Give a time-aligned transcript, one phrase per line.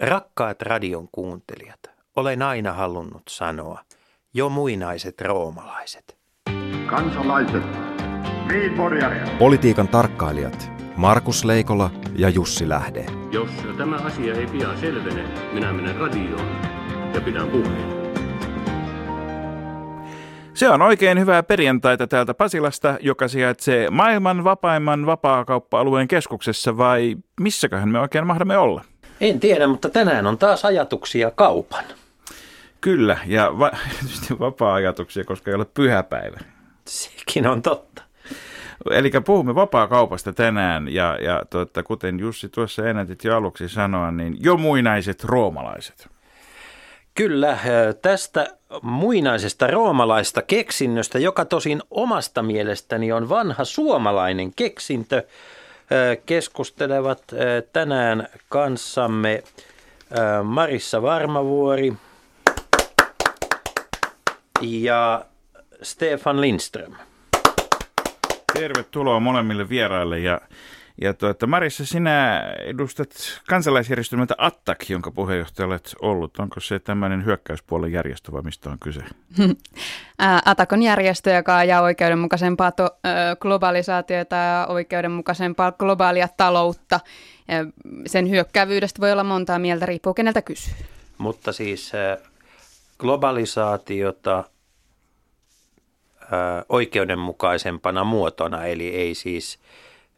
[0.00, 1.80] Rakkaat radion kuuntelijat,
[2.16, 3.80] olen aina halunnut sanoa,
[4.34, 6.16] jo muinaiset roomalaiset.
[6.86, 7.62] Kansalaiset,
[9.38, 13.06] Politiikan tarkkailijat Markus Leikola ja Jussi Lähde.
[13.32, 16.48] Jos tämä asia ei pian selvene, minä menen radioon
[17.14, 18.04] ja pidän puheen.
[20.54, 27.88] Se on oikein hyvää perjantaita täältä Pasilasta, joka sijaitsee maailman vapaimman vapaakauppa-alueen keskuksessa, vai missäköhän
[27.88, 28.84] me oikein mahdamme olla?
[29.20, 31.84] En tiedä, mutta tänään on taas ajatuksia kaupan.
[32.80, 33.72] Kyllä, ja va-
[34.40, 36.40] vapaa-ajatuksia, koska ei ole pyhäpäivä.
[36.84, 38.02] Sekin on totta.
[38.90, 44.36] Eli puhumme vapaa-kaupasta tänään, ja, ja tuota, kuten Jussi tuossa ennätit jo aluksi sanoa, niin
[44.40, 46.08] jo muinaiset roomalaiset.
[47.14, 47.58] Kyllä,
[48.02, 48.46] tästä
[48.82, 55.22] muinaisesta roomalaista keksinnöstä, joka tosin omasta mielestäni on vanha suomalainen keksintö,
[56.26, 57.22] keskustelevat
[57.72, 59.42] tänään kanssamme
[60.42, 61.92] Marissa Varmavuori
[64.62, 65.24] ja
[65.82, 66.92] Stefan Lindström.
[68.52, 70.40] Tervetuloa molemmille vieraille ja
[71.00, 73.10] ja tuota, Marissa, sinä edustat
[73.48, 76.38] kansalaisjärjestelmältä Attak, jonka puheenjohtaja olet ollut.
[76.38, 79.00] Onko se tämmöinen hyökkäyspuolen järjestö vai mistä on kyse?
[80.44, 82.96] Attack on järjestö, joka ajaa oikeudenmukaisempaa to-
[83.40, 87.00] globalisaatiota ja oikeudenmukaisempaa globaalia taloutta.
[88.06, 90.74] Sen hyökkäävyydestä voi olla montaa mieltä, riippuu keneltä kysyy.
[91.18, 91.92] Mutta siis
[92.98, 94.44] globalisaatiota
[96.68, 99.58] oikeudenmukaisempana muotona, eli ei siis–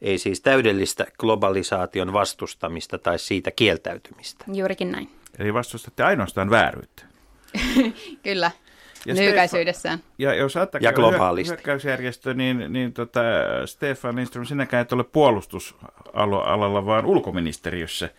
[0.02, 4.44] ei siis täydellistä globalisaation vastustamista tai siitä kieltäytymistä.
[4.52, 5.10] Juurikin näin.
[5.38, 7.02] Eli vastustatte ainoastaan vääryyttä.
[8.22, 8.50] Kyllä,
[9.06, 9.98] ja lyhykäisyydessään.
[10.18, 11.50] Ja jos ja globaalisti.
[11.50, 13.20] hyökkäysjärjestö, niin, niin tota,
[13.66, 18.10] Stefan Lindström, sinäkään et ole puolustusalalla, vaan ulkoministeriössä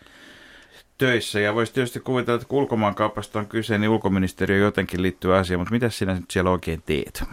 [0.98, 1.40] töissä.
[1.40, 5.72] Ja voisi tietysti kuvitella, että kun ulkomaankaupasta on kyse, niin ulkoministeriö jotenkin liittyy asiaan, mutta
[5.72, 7.24] mitä sinä nyt siellä oikein teet?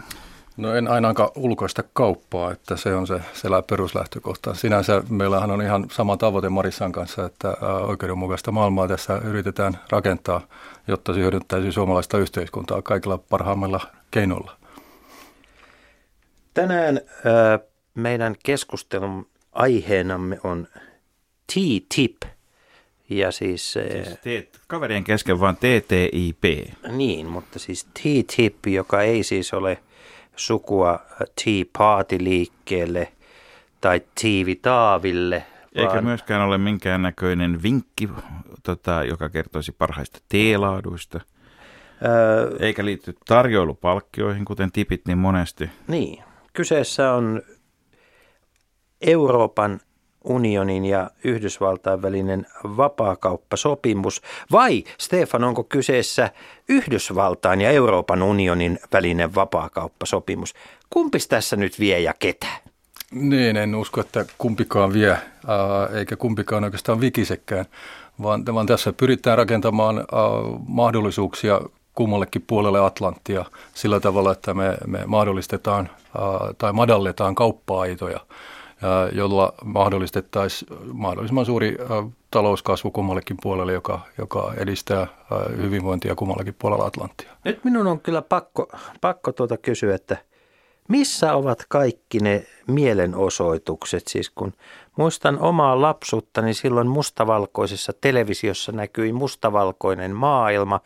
[0.56, 4.54] No en ainakaan ulkoista kauppaa, että se on se selä peruslähtökohta.
[4.54, 7.56] Sinänsä meillähän on ihan sama tavoite Marissan kanssa, että
[7.86, 10.40] oikeudenmukaista maailmaa tässä yritetään rakentaa,
[10.88, 13.80] jotta se hyödyttäisi suomalaista yhteiskuntaa kaikilla parhaimmilla
[14.10, 14.56] keinoilla.
[16.54, 17.60] Tänään äh,
[17.94, 20.68] meidän keskustelun aiheenamme on
[21.46, 22.22] TTIP.
[23.10, 26.44] Ja siis, siis teet, kaverien kesken vaan TTIP.
[26.88, 29.78] Niin, mutta siis TTIP, joka ei siis ole–
[30.36, 31.00] sukua
[31.44, 33.12] Tea Party-liikkeelle
[33.80, 35.44] tai Tiivitaaville.
[35.74, 36.04] Eikä vaan...
[36.04, 38.08] myöskään ole minkäännäköinen vinkki,
[38.62, 41.20] tota, joka kertoisi parhaista teelaaduista.
[42.04, 42.56] Öö...
[42.60, 45.70] Eikä liity tarjoilupalkkioihin, kuten tipit niin monesti.
[45.88, 46.24] Niin.
[46.52, 47.42] Kyseessä on
[49.00, 49.80] Euroopan
[50.26, 54.22] unionin ja Yhdysvaltain välinen vapaakauppasopimus?
[54.52, 56.30] Vai, Stefan, onko kyseessä
[56.68, 60.54] Yhdysvaltain ja Euroopan unionin välinen vapaakauppasopimus?
[60.90, 62.46] Kumpis tässä nyt vie ja ketä?
[63.10, 65.18] Niin, en usko, että kumpikaan vie,
[65.94, 67.66] eikä kumpikaan oikeastaan vikisekään,
[68.22, 70.04] vaan, vaan tässä pyritään rakentamaan
[70.66, 71.60] mahdollisuuksia
[71.94, 73.44] kummallekin puolelle Atlanttia
[73.74, 75.90] sillä tavalla, että me, me mahdollistetaan
[76.58, 78.20] tai madalletaan kauppa-aitoja
[79.12, 81.76] jolla mahdollistettaisiin mahdollisimman suuri
[82.30, 85.06] talouskasvu kummallekin puolelle, joka, joka edistää
[85.56, 87.32] hyvinvointia kummallakin puolella Atlanttia.
[87.44, 88.68] Nyt minun on kyllä pakko,
[89.00, 90.16] pakko tuota kysyä, että
[90.88, 94.02] missä ovat kaikki ne mielenosoitukset?
[94.08, 94.52] Siis kun
[94.96, 100.80] muistan omaa lapsuutta, niin silloin mustavalkoisessa televisiossa näkyi mustavalkoinen maailma,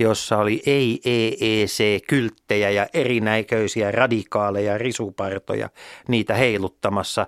[0.00, 5.70] jossa oli ei-EEC-kylttejä ja erinäköisiä radikaaleja risupartoja
[6.08, 7.26] niitä heiluttamassa.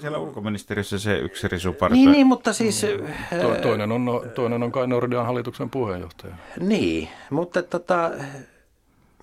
[0.00, 1.94] siellä ulkoministeriössä se yksi risuparta.
[1.94, 2.86] Niin, niin mutta siis...
[3.42, 6.34] To, toinen, on, toinen on kai Nordean hallituksen puheenjohtaja.
[6.60, 8.10] Niin, mutta tota,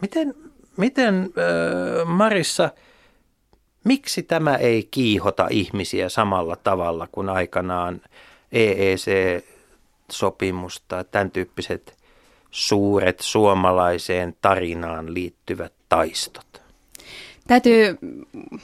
[0.01, 0.33] miten,
[0.77, 1.21] miten äh,
[2.05, 2.69] Marissa,
[3.83, 8.01] miksi tämä ei kiihota ihmisiä samalla tavalla kuin aikanaan
[8.51, 11.96] EEC-sopimusta, tämän tyyppiset
[12.51, 16.61] suuret suomalaiseen tarinaan liittyvät taistot?
[17.47, 17.97] Täytyy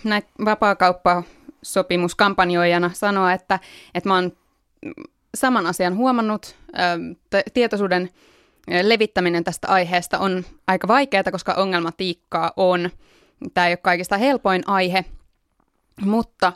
[0.03, 3.59] näin vapaakauppasopimuskampanjoijana sanoa, että,
[3.95, 4.31] että mä oon
[5.35, 6.55] saman asian huomannut.
[7.53, 8.09] Tietoisuuden
[8.81, 12.89] levittäminen tästä aiheesta on aika vaikeaa, koska ongelmatiikkaa on.
[13.53, 15.05] Tämä ei ole kaikista helpoin aihe,
[16.01, 16.53] mutta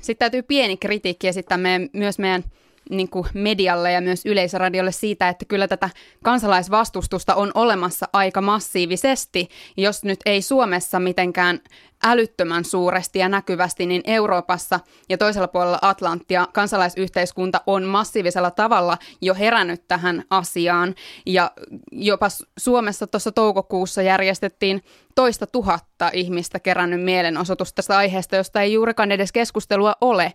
[0.00, 2.44] sitten täytyy pieni kritiikki esittää meidän, myös meidän
[2.90, 5.90] niin kuin medialle ja myös yleisradiolle siitä, että kyllä tätä
[6.24, 9.48] kansalaisvastustusta on olemassa aika massiivisesti.
[9.76, 11.60] Jos nyt ei Suomessa mitenkään
[12.04, 19.34] älyttömän suuresti ja näkyvästi, niin Euroopassa ja toisella puolella Atlanttia kansalaisyhteiskunta on massiivisella tavalla jo
[19.34, 20.94] herännyt tähän asiaan.
[21.26, 21.50] Ja
[21.92, 22.28] jopa
[22.58, 24.82] Suomessa tuossa toukokuussa järjestettiin
[25.14, 30.32] toista tuhatta ihmistä kerännyt mielenosoitus tästä aiheesta, josta ei juurikaan edes keskustelua ole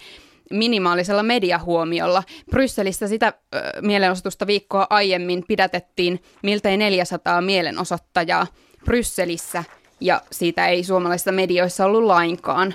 [0.51, 2.23] minimaalisella mediahuomiolla.
[2.51, 8.47] Brysselissä sitä ö, mielenosoitusta viikkoa aiemmin pidätettiin miltei 400 mielenosoittajaa
[8.85, 9.63] Brysselissä
[9.99, 12.73] ja siitä ei suomalaisissa medioissa ollut lainkaan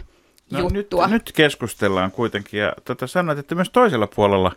[0.51, 1.07] No, nyt, juttua.
[1.07, 4.53] nyt keskustellaan kuitenkin, ja tota, sanoit, että myös toisella puolella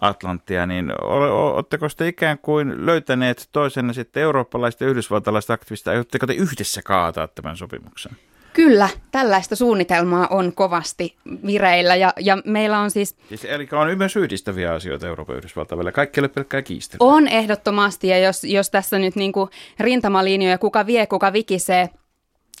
[0.00, 6.32] Atlanttia, niin oletteko te ikään kuin löytäneet toisenne sitten eurooppalaiset ja yhdysvaltalaiset aktivistit, aiotteko te
[6.32, 8.12] yhdessä kaataa tämän sopimuksen?
[8.54, 11.16] Kyllä, tällaista suunnitelmaa on kovasti
[11.46, 15.78] vireillä ja, ja meillä on siis Siis, eli on myös yhdistäviä asioita Euroopan ja Yhdysvaltain
[15.78, 15.92] välillä.
[15.92, 16.98] Kaikki ei ole pelkkää kiistelyä.
[17.00, 21.88] On ehdottomasti, ja jos, jos tässä nyt niin kuin rintamalinjoja, kuka vie, kuka vikisee,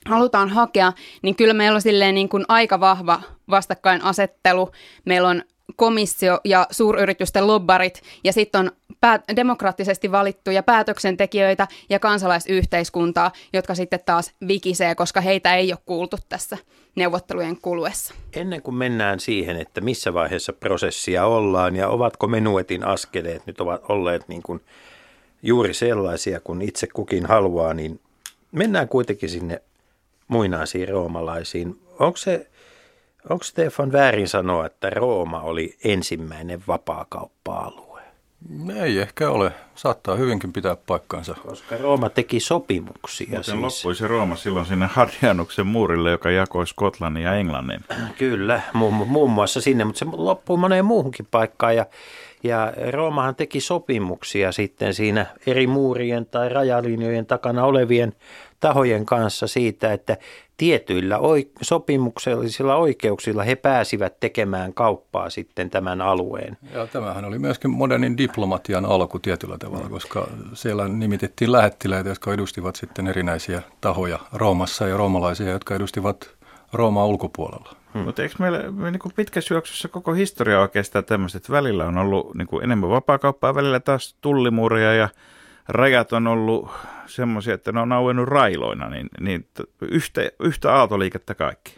[0.06, 0.92] halutaan hakea,
[1.22, 4.70] niin kyllä meillä on silleen niin kuin aika vahva vastakkainasettelu.
[5.04, 5.42] Meillä on
[5.76, 14.00] komissio ja suuryritysten lobbarit, ja sitten on päät- demokraattisesti valittuja päätöksentekijöitä ja kansalaisyhteiskuntaa, jotka sitten
[14.06, 16.58] taas vikisee, koska heitä ei ole kuultu tässä
[16.96, 18.14] neuvottelujen kuluessa.
[18.32, 23.82] Ennen kuin mennään siihen, että missä vaiheessa prosessia ollaan ja ovatko menuetin askeleet nyt ovat
[23.88, 24.60] olleet niin kuin
[25.42, 28.00] juuri sellaisia kuin itse kukin haluaa, niin
[28.52, 29.62] mennään kuitenkin sinne
[30.28, 31.80] muinaisiin roomalaisiin.
[31.98, 32.46] Onko se,
[33.30, 37.94] onko Stefan väärin sanoa, että Rooma oli ensimmäinen vapaakauppa-alue?
[38.76, 39.52] Ei ehkä ole.
[39.74, 41.34] Saattaa hyvinkin pitää paikkansa.
[41.46, 43.58] Koska Rooma teki sopimuksia Muuten siis.
[43.60, 47.80] loppui se Rooma silloin sinne Hadrianuksen muurille, joka jakoi Skotlannin ja Englannin.
[48.18, 51.86] Kyllä, muun, muun muassa sinne, mutta se loppui moneen muuhunkin paikkaan ja,
[52.44, 58.12] ja Roomahan teki sopimuksia sitten siinä eri muurien tai rajalinjojen takana olevien
[58.60, 60.16] tahojen kanssa siitä, että
[60.56, 61.18] tietyillä
[61.60, 66.56] sopimuksellisilla oikeuksilla he pääsivät tekemään kauppaa sitten tämän alueen.
[66.74, 72.76] Ja tämähän oli myöskin modernin diplomatian alku tietyllä tavalla, koska siellä nimitettiin lähettiläitä, jotka edustivat
[72.76, 76.30] sitten erinäisiä tahoja Roomassa ja roomalaisia, jotka edustivat
[76.72, 77.83] Roomaa ulkopuolella.
[77.94, 78.02] Hmm.
[78.02, 82.34] Mutta eikö meillä me niin pitkässä juoksussa koko historia oikeastaan tämmöistä, että välillä on ollut
[82.34, 85.08] niin kuin enemmän vapaakauppaa, välillä taas tullimuria ja
[85.68, 86.70] rajat on ollut
[87.06, 89.46] semmoisia, että ne on auennut railoina, niin, niin
[89.80, 91.74] yhtä, yhtä aaltoliikettä kaikki.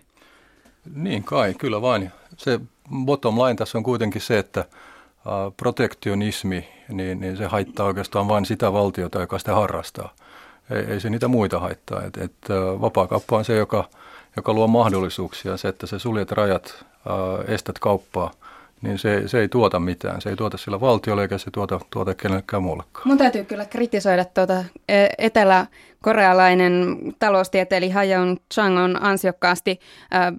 [0.94, 2.10] Niin kai, kyllä vain.
[2.36, 2.60] Se
[3.04, 4.64] bottom line tässä on kuitenkin se, että
[5.56, 10.14] protektionismi, niin, niin se haittaa oikeastaan vain sitä valtiota, joka sitä harrastaa.
[10.70, 12.02] Ei, ei se niitä muita haittaa.
[12.02, 12.32] Et, et,
[12.80, 13.84] vapaakauppa on se, joka,
[14.36, 15.56] joka luo mahdollisuuksia.
[15.56, 18.30] Se, että se suljet rajat, uh, estät kauppaa,
[18.82, 20.20] niin se, se ei tuota mitään.
[20.20, 23.08] Se ei tuota sillä valtiolle eikä se tuota, tuota kenellekään muullekaan.
[23.08, 29.80] Mun täytyy kyllä kritisoida tuota e- etelä-korealainen taloustieteilijä Hayon Chang on ansiokkaasti
[30.14, 30.32] ä,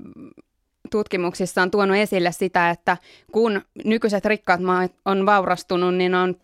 [0.91, 2.97] tutkimuksissaan tuonut esille sitä, että
[3.31, 6.35] kun nykyiset rikkaat maat on vaurastunut, niin on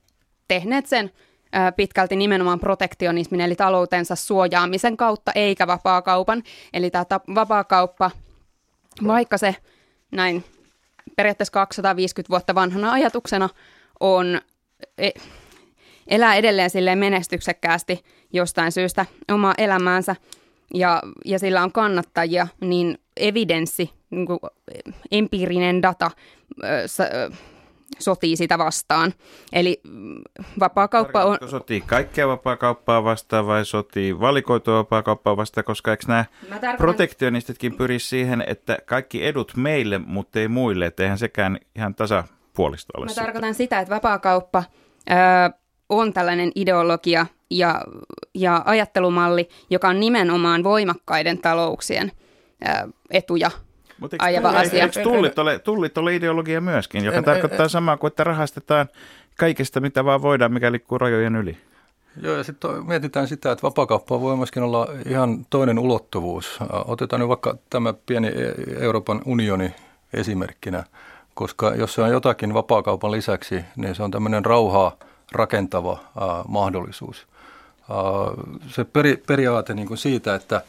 [0.48, 1.12] tehneet sen
[1.76, 6.44] pitkälti nimenomaan protektionismin eli taloutensa suojaamisen kautta eikä vapaakaupan.
[6.74, 7.06] Eli tämä
[7.36, 8.12] vapaakauppa,
[9.08, 9.56] vaikka se
[10.12, 10.44] näin
[11.16, 13.50] periaatteessa 250 vuotta vanhana ajatuksena
[14.00, 14.42] on
[14.98, 15.20] e-
[16.08, 18.04] elää edelleen silleen menestyksekkäästi
[18.34, 20.16] jostain syystä omaa elämäänsä
[20.74, 24.28] ja, ja sillä on kannattajia, niin evidenssi, niin
[25.12, 26.12] empiirinen data
[28.04, 29.14] sotii sitä vastaan.
[29.54, 30.22] Eli mm,
[30.60, 31.38] vapaakauppa on...
[31.50, 38.00] Sotii kaikkea vapaakauppaa vastaan vai sotii valikoitua vapaakauppaa vastaan, koska eikö nämä tarkoitan- protektionistitkin pyri
[38.00, 43.06] siihen, että kaikki edut meille, mutta ei muille, että eihän sekään ihan tasapuolista ole.
[43.06, 43.24] Mä sitten.
[43.24, 44.64] tarkoitan sitä, että vapaakauppa
[45.10, 45.14] ö,
[45.90, 47.82] on tällainen ideologia ja,
[48.36, 52.12] ja ajattelumalli, joka on nimenomaan voimakkaiden talouksien
[52.66, 53.52] ö, etuja
[54.00, 54.84] Mut eikö ajava asia.
[54.84, 58.90] Eikö tullit ole, tullit ole ideologia myöskin, joka En- tarkoittaa en- samaa kuin, että rahastetaan
[59.38, 61.58] kaikesta, mitä vaan voidaan, mikä liikkuu rajojen yli.
[62.22, 66.60] Joo, ja sitten mietitään sitä, että vapakauppa voi myöskin olla ihan toinen ulottuvuus.
[66.86, 68.32] Otetaan nyt vaikka tämä pieni
[68.80, 69.76] Euroopan unioni
[70.14, 70.84] esimerkkinä,
[71.34, 74.98] koska jos se on jotakin vapaakaupan lisäksi, niin se on tämmöinen rauhaa
[75.32, 76.00] rakentava ä,
[76.48, 77.28] mahdollisuus.
[77.82, 77.94] Ä,
[78.68, 80.62] se peri, periaate niin kuin siitä, että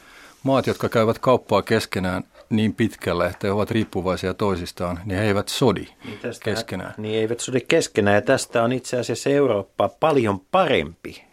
[0.42, 2.24] maat, jotka käyvät kauppaa keskenään
[2.56, 5.86] niin pitkälle, että he ovat riippuvaisia toisistaan, niin he eivät sodi
[6.22, 6.94] tästä- keskenään.
[6.96, 11.24] Niin eivät sodi keskenään ja tästä on itse asiassa Eurooppa paljon parempi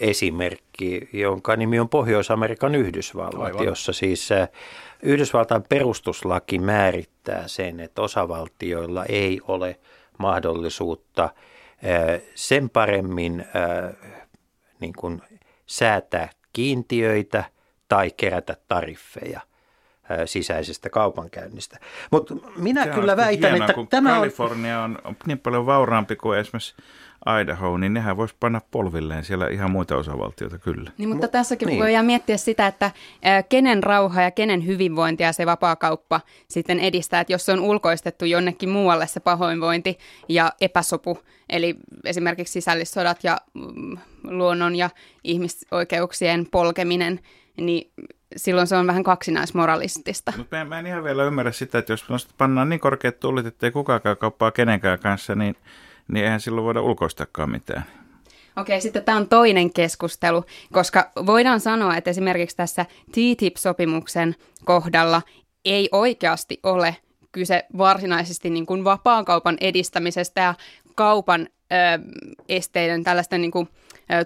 [0.00, 3.64] esimerkki, jonka nimi on Pohjois-Amerikan Yhdysvallat, Aivan.
[3.64, 4.48] jossa siis äh,
[5.02, 9.78] Yhdysvaltain perustuslaki määrittää sen, että osavaltioilla ei ole
[10.18, 11.30] mahdollisuutta
[12.34, 13.44] sen paremmin
[14.80, 15.22] niin kuin
[15.66, 17.44] säätää kiintiöitä
[17.88, 19.40] tai kerätä tariffeja
[20.24, 21.78] sisäisestä kaupankäynnistä.
[22.10, 24.16] Mutta minä Tämä kyllä väitän, hienoa, että kun tämä on...
[24.16, 26.74] Kalifornia on, on niin paljon vauraampi kuin esimerkiksi
[27.42, 30.90] Idaho, niin nehän voisi panna polvilleen siellä ihan muita osavaltioita kyllä.
[30.98, 31.80] Niin, mutta Mu- tässäkin niin.
[31.80, 32.90] voidaan miettiä sitä, että
[33.48, 37.20] kenen rauha ja kenen hyvinvointia se vapaakauppa sitten edistää.
[37.20, 41.18] Että jos se on ulkoistettu jonnekin muualle se pahoinvointi ja epäsopu,
[41.50, 44.90] eli esimerkiksi sisällissodat ja mm, luonnon ja
[45.24, 47.20] ihmisoikeuksien polkeminen,
[47.56, 47.90] niin
[48.36, 50.32] silloin se on vähän kaksinaismoralistista.
[50.36, 53.70] Mutta mä, mä en ihan vielä ymmärrä sitä, että jos pannaan niin korkeat tullit, ettei
[53.70, 55.56] kukaan käy kauppaa kenenkään kanssa, niin,
[56.08, 57.84] niin eihän silloin voida ulkoistakaan mitään.
[58.56, 65.22] Okei, sitten tämä on toinen keskustelu, koska voidaan sanoa, että esimerkiksi tässä TTIP-sopimuksen kohdalla
[65.64, 66.96] ei oikeasti ole
[67.32, 70.54] kyse varsinaisesti niin kuin vapaakaupan edistämisestä ja
[70.94, 71.74] kaupan ö,
[72.48, 73.68] esteiden, tällaisten niin kuin,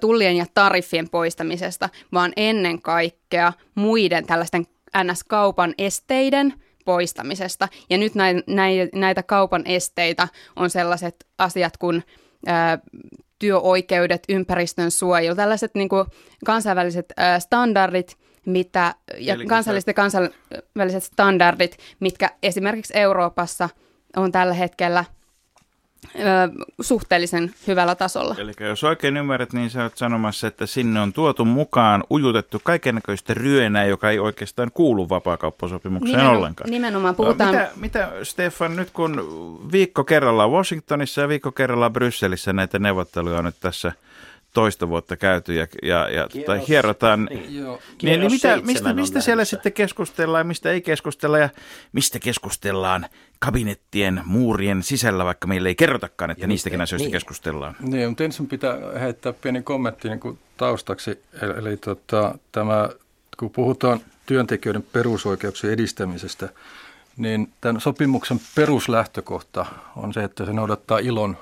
[0.01, 4.67] tullien ja tariffien poistamisesta, vaan ennen kaikkea muiden tällaisten
[5.05, 6.55] NS-kaupan esteiden
[6.85, 7.69] poistamisesta.
[7.91, 12.05] Ja nyt näin, näin, näitä kaupan esteitä on sellaiset asiat kuin
[13.39, 16.07] työoikeudet, ympäristön suojelu, tällaiset niin kuin
[16.45, 18.17] kansainväliset standardit,
[18.47, 23.69] mitä, ja Eli kansalliset ja kansainväliset standardit, mitkä esimerkiksi Euroopassa
[24.17, 25.05] on tällä hetkellä
[26.15, 26.21] ö,
[26.81, 28.37] suhteellisen hyvällä tasolla.
[28.39, 33.35] Eli jos oikein ymmärrät, niin sä oot sanomassa, että sinne on tuotu mukaan, ujutettu kaikennäköistä
[33.35, 36.71] ryönää, joka ei oikeastaan kuulu vapaakauppasopimukseen Nimenu- ollenkaan.
[36.71, 37.51] Nimenomaan puhutaan...
[37.55, 39.19] Mitä, mitä, Stefan, nyt kun
[39.73, 43.93] viikko kerrallaan Washingtonissa ja viikko kerrallaan Brysselissä näitä neuvotteluja on nyt tässä
[44.55, 47.57] toista vuotta käyty ja, ja, ja tai Kierros- hierotaan, niin.
[47.57, 47.81] Joo.
[48.03, 49.57] niin, niin mitä, mistä, mistä siellä lähdössä.
[49.57, 51.49] sitten keskustellaan ja mistä ei keskustella ja
[51.93, 53.07] mistä keskustellaan
[53.39, 57.13] kabinettien muurien sisällä, vaikka meille ei kerrotakaan, että Ja niistäkin asioista niin.
[57.13, 57.77] keskustellaan.
[57.81, 61.11] Niin, mutta ensin pitää heittää pieni kommentti niin kuin taustaksi.
[61.43, 62.89] Eli, eli tota, tämä,
[63.39, 66.49] kun puhutaan työntekijöiden perusoikeuksien edistämisestä,
[67.17, 71.37] niin tämän sopimuksen peruslähtökohta on se, että se noudattaa ilon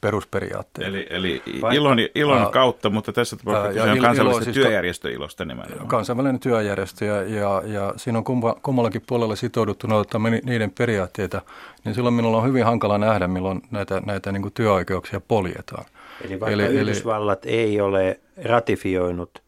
[0.00, 0.88] perusperiaatteita.
[0.88, 2.50] Eli, eli ilon, ilon Aa.
[2.50, 5.88] kautta, mutta tässä tapauksessa on ilo siis ka- työjärjestöilosta nimenomaan.
[5.88, 11.42] kansainvälinen työjärjestö ja, ja, ja siinä on kumma, kummallakin puolella sitouduttu noudattamaan ni- niiden periaatteita,
[11.84, 15.84] niin silloin minulla on hyvin hankala nähdä, milloin näitä, näitä niin kuin työoikeuksia poljetaan.
[16.24, 19.42] Eli vaikka Eli- eli, eli- Yhdysvallat ei ole ratifioinut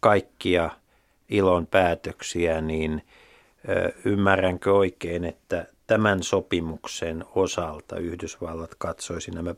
[0.00, 0.70] kaikkia
[1.28, 3.02] ilon päätöksiä, niin
[3.68, 9.54] ö, ymmärränkö oikein, että tämän sopimuksen osalta Yhdysvallat katsoisi nämä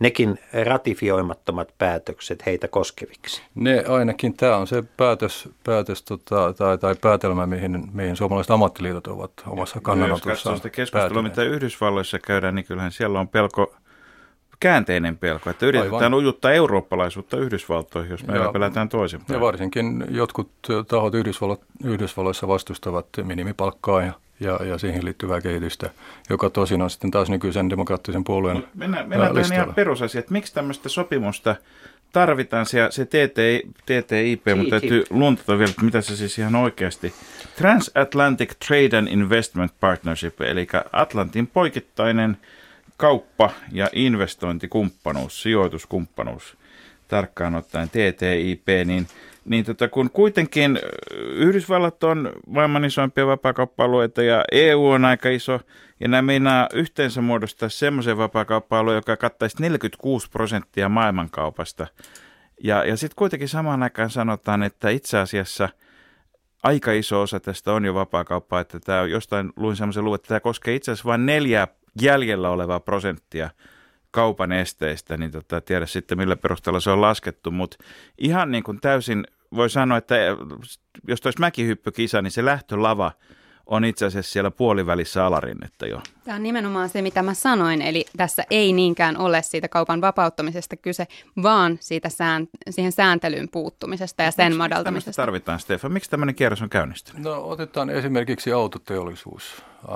[0.00, 3.42] nekin ratifioimattomat päätökset heitä koskeviksi?
[3.54, 9.06] Ne ainakin, tämä on se päätös, päätös tota, tai, tai päätelmä, mihin, mihin suomalaiset ammattiliitot
[9.06, 11.36] ovat omassa Jos kannanotossaan katsoo sitä keskustelua, päätyneet.
[11.36, 13.74] mitä Yhdysvalloissa käydään, niin kyllähän siellä on pelko,
[14.60, 16.14] käänteinen pelko, että yritetään Aivan.
[16.14, 18.52] ujuttaa eurooppalaisuutta Yhdysvaltoihin, jos meillä Joo.
[18.52, 19.40] pelätään Ja toisinpäin.
[19.40, 20.50] varsinkin jotkut
[20.88, 24.12] tahot Yhdysvallo, Yhdysvalloissa vastustavat minimipalkkaa ja,
[24.42, 25.90] ja, ja siihen liittyvää kehitystä,
[26.30, 30.18] joka tosin on sitten taas nykyisen demokraattisen puolueen Mut Mennään, ää, mennään tähän ihan perusasia,
[30.18, 31.56] että miksi tämmöistä sopimusta
[32.12, 34.80] tarvitaan, se, se TTI, TTIP, mutta TTIP.
[34.80, 37.14] täytyy luntata vielä, että mitä se siis ihan oikeasti.
[37.56, 42.36] Transatlantic Trade and Investment Partnership, eli Atlantin poikittainen
[42.96, 46.56] kauppa- ja investointikumppanuus, sijoituskumppanuus,
[47.08, 49.06] tarkkaan ottaen TTIP, niin,
[49.44, 50.80] niin tota, kun kuitenkin
[51.34, 55.60] Yhdysvallat on maailman isoimpia vapaakauppa-alueita ja EU on aika iso,
[56.00, 61.86] ja nämä meinaa yhteensä muodostaa semmoisen vapaakauppa-alueen, joka kattaisi 46 prosenttia maailmankaupasta.
[62.64, 65.68] Ja, ja sitten kuitenkin samaan aikaan sanotaan, että itse asiassa
[66.62, 70.40] aika iso osa tästä on jo vapaakauppaa, että tämä jostain luin semmoisen luvun, että tämä
[70.40, 71.68] koskee itse asiassa vain neljää
[72.00, 73.50] jäljellä olevaa prosenttia
[74.12, 77.76] kaupan esteistä, niin tota, tiedä sitten millä perusteella se on laskettu, mutta
[78.18, 80.14] ihan niin kuin täysin voi sanoa, että
[81.08, 83.12] jos olisi mäkihyppykisa, niin se lähtölava
[83.72, 86.00] on itse asiassa siellä puolivälissä alarinnetta jo.
[86.24, 90.76] Tämä on nimenomaan se, mitä mä sanoin, eli tässä ei niinkään ole siitä kaupan vapauttamisesta
[90.76, 91.06] kyse,
[91.42, 95.22] vaan siitä sään, siihen sääntelyyn puuttumisesta ja sen Miksi madaltamisesta.
[95.22, 95.92] tarvitaan, Stefan?
[95.92, 97.22] Miksi tämmöinen kierros on käynnistynyt?
[97.22, 99.94] No otetaan esimerkiksi autoteollisuus, äh,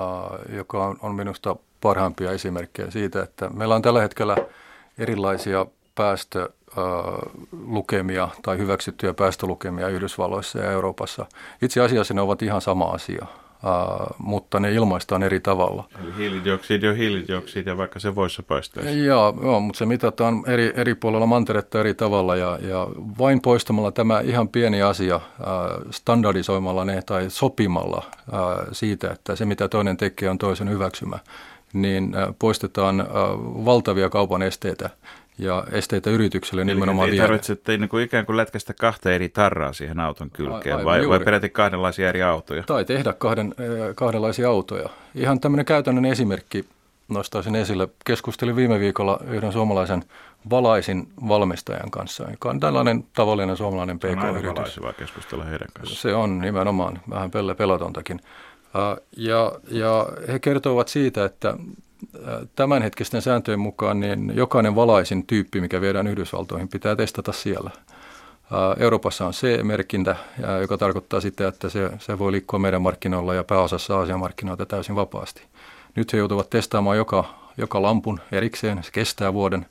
[0.55, 4.37] joka on, on minusta parhaimpia esimerkkejä siitä, että meillä on tällä hetkellä
[4.97, 5.65] erilaisia
[5.95, 11.25] päästölukemia tai hyväksyttyjä päästölukemia Yhdysvalloissa ja Euroopassa.
[11.61, 13.25] Itse asiassa ne ovat ihan sama asia,
[14.17, 15.83] mutta ne ilmaistaan eri tavalla.
[16.03, 19.05] Eli hiilidioksidi on hiilidioksidi, vaikka se voissa paistaisi.
[19.05, 22.87] Joo, joo, mutta se mitataan eri, eri puolella manteretta eri tavalla ja, ja
[23.19, 25.19] vain poistamalla tämä ihan pieni asia,
[25.91, 28.05] standardisoimalla ne tai sopimalla
[28.71, 31.19] siitä, että se mitä toinen tekee on toisen hyväksymä,
[31.73, 33.07] niin poistetaan
[33.65, 34.89] valtavia kaupan esteitä
[35.37, 39.29] ja esteitä yritykselle Eli nimenomaan ei tarvitse että niin kuin ikään kuin lätkästä kahta eri
[39.29, 42.63] tarraa siihen auton kylkeen, vai, vai peräti kahdenlaisia eri autoja?
[42.63, 43.55] Tai tehdä kahden,
[43.95, 44.89] kahdenlaisia autoja.
[45.15, 46.65] Ihan tämmöinen käytännön esimerkki
[47.07, 47.89] nostaisin esille.
[48.05, 50.03] Keskustelin viime viikolla yhden suomalaisen
[50.49, 54.75] valaisin valmistajan kanssa, joka on tällainen tavallinen suomalainen pk-yritys.
[54.75, 56.01] Se on keskustella heidän kanssaan.
[56.01, 58.19] Se on nimenomaan vähän pelle pelotontakin.
[59.17, 61.57] Ja, ja he kertovat siitä, että
[62.55, 67.71] tämänhetkisten sääntöjen mukaan niin jokainen valaisin tyyppi, mikä viedään Yhdysvaltoihin, pitää testata siellä.
[68.77, 70.15] Euroopassa on C-merkintä,
[70.61, 74.95] joka tarkoittaa sitä, että se, se voi liikkua meidän markkinoilla ja pääosassa Aasian markkinoita täysin
[74.95, 75.41] vapaasti.
[75.95, 77.23] Nyt he joutuvat testaamaan joka,
[77.57, 79.65] joka lampun erikseen, se kestää vuoden.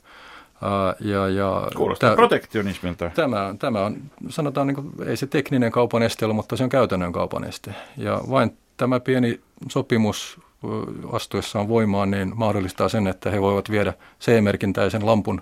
[0.99, 3.11] Ja, ja Kuulostaa tämä, protektionismilta.
[3.15, 3.97] Tämä, tämä on,
[4.29, 7.73] sanotaan, niin kuin, ei se tekninen kaupan este ole, mutta se on käytännön kaupan este.
[7.97, 10.39] Ja vain tämä pieni sopimus
[11.11, 15.41] astuessaan voimaan, niin mahdollistaa sen, että he voivat viedä C-merkintäisen lampun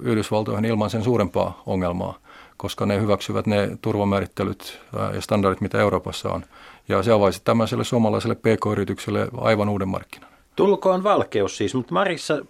[0.00, 2.18] Yhdysvaltoihin ilman sen suurempaa ongelmaa,
[2.56, 4.80] koska ne hyväksyvät ne turvamäärittelyt
[5.14, 6.44] ja standardit, mitä Euroopassa on.
[6.88, 10.30] Ja se avaisi tämmöiselle suomalaiselle pk-yritykselle aivan uuden markkinan.
[10.56, 12.44] Tulkoon valkeus siis, mutta Marissa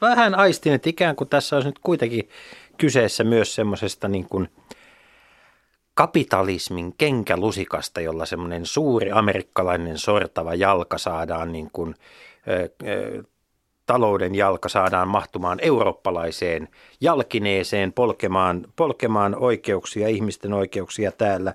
[0.00, 2.28] vähän aistin, että ikään kuin tässä olisi nyt kuitenkin
[2.78, 4.48] kyseessä myös semmoisesta niin kuin
[5.94, 11.94] kapitalismin kenkälusikasta, jolla semmoinen suuri amerikkalainen sortava jalka saadaan niin kuin,
[12.48, 13.22] ö, ö,
[13.86, 16.68] talouden jalka saadaan mahtumaan eurooppalaiseen
[17.00, 21.54] jalkineeseen, polkemaan, polkemaan oikeuksia, ihmisten oikeuksia täällä.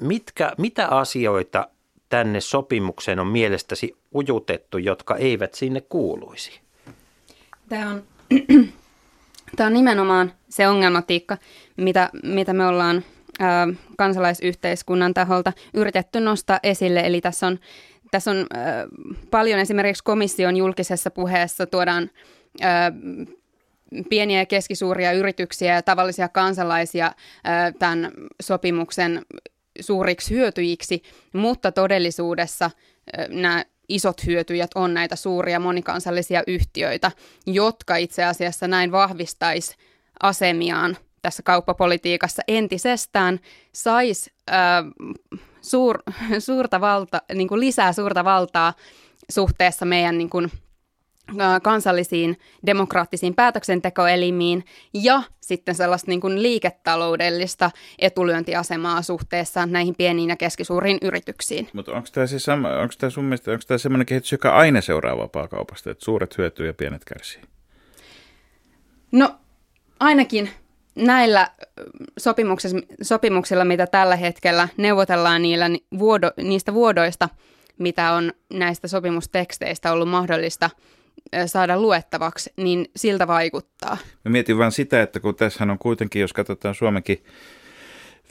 [0.00, 1.68] Mitkä, mitä asioita
[2.08, 6.60] tänne sopimukseen on mielestäsi ujutettu, jotka eivät sinne kuuluisi?
[7.68, 8.02] Tämä on,
[9.56, 11.36] tämä on nimenomaan se ongelmatiikka,
[11.78, 13.04] mitä, mitä me ollaan
[13.38, 17.00] ää, kansalaisyhteiskunnan taholta yritetty nostaa esille.
[17.00, 17.58] Eli tässä on,
[18.10, 18.86] tässä on ää,
[19.30, 22.10] paljon esimerkiksi komission julkisessa puheessa tuodaan
[22.60, 22.92] ää,
[24.10, 27.12] pieniä ja keskisuuria yrityksiä ja tavallisia kansalaisia
[27.44, 29.22] ää, tämän sopimuksen
[29.80, 32.70] suuriksi hyötyjiksi, mutta todellisuudessa
[33.28, 37.10] nämä isot hyötyjät on näitä suuria monikansallisia yhtiöitä,
[37.46, 39.76] jotka itse asiassa näin vahvistaisi
[40.22, 43.40] asemiaan tässä kauppapolitiikassa entisestään,
[43.72, 44.32] saisi
[45.60, 45.98] suur,
[46.38, 48.74] suurta valta, niin kuin lisää suurta valtaa
[49.30, 50.50] suhteessa meidän niin kuin,
[51.62, 60.98] kansallisiin demokraattisiin päätöksentekoelimiin ja sitten sellaista niin kuin liiketaloudellista etulyöntiasemaa suhteessa näihin pieniin ja keskisuuriin
[61.02, 61.68] yrityksiin.
[61.72, 64.80] Mutta onko tämä siis sama, onko tämä sun mielestä, onko tämä sellainen kehitys, joka aina
[64.80, 67.42] seuraa vapaa-kaupasta, että suuret hyötyy ja pienet kärsii?
[69.12, 69.34] No
[70.00, 70.50] ainakin
[70.98, 71.48] näillä
[73.02, 75.66] sopimuksilla, mitä tällä hetkellä neuvotellaan niillä
[75.98, 77.28] vuodo, niistä vuodoista,
[77.78, 80.70] mitä on näistä sopimusteksteistä ollut mahdollista
[81.46, 83.96] saada luettavaksi, niin siltä vaikuttaa.
[84.24, 87.24] Mä mietin vain sitä, että kun tässä on kuitenkin, jos katsotaan Suomenkin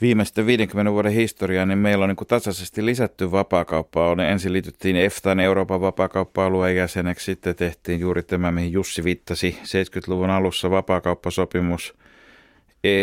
[0.00, 4.10] viimeisten 50 vuoden historiaa, niin meillä on niin kuin tasaisesti lisätty vapaakauppaa.
[4.10, 10.30] On, ensin liityttiin EFTAn Euroopan vapaakauppa-alueen jäseneksi, sitten tehtiin juuri tämä, mihin Jussi viittasi, 70-luvun
[10.30, 11.94] alussa vapaakauppasopimus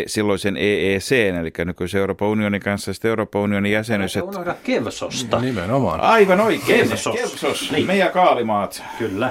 [0.06, 4.16] silloisen EEC, eli nykyisen Euroopan unionin kanssa, sitten Euroopan unionin jäsenyys.
[4.16, 5.40] Unohda Kevsosta.
[5.40, 6.00] Nimenomaan.
[6.00, 6.88] Aivan oikein.
[6.88, 7.16] Kevsos.
[7.16, 7.72] Kevsos.
[7.72, 7.86] Niin.
[7.86, 8.82] Meidän kaalimaat.
[8.98, 9.30] Kyllä.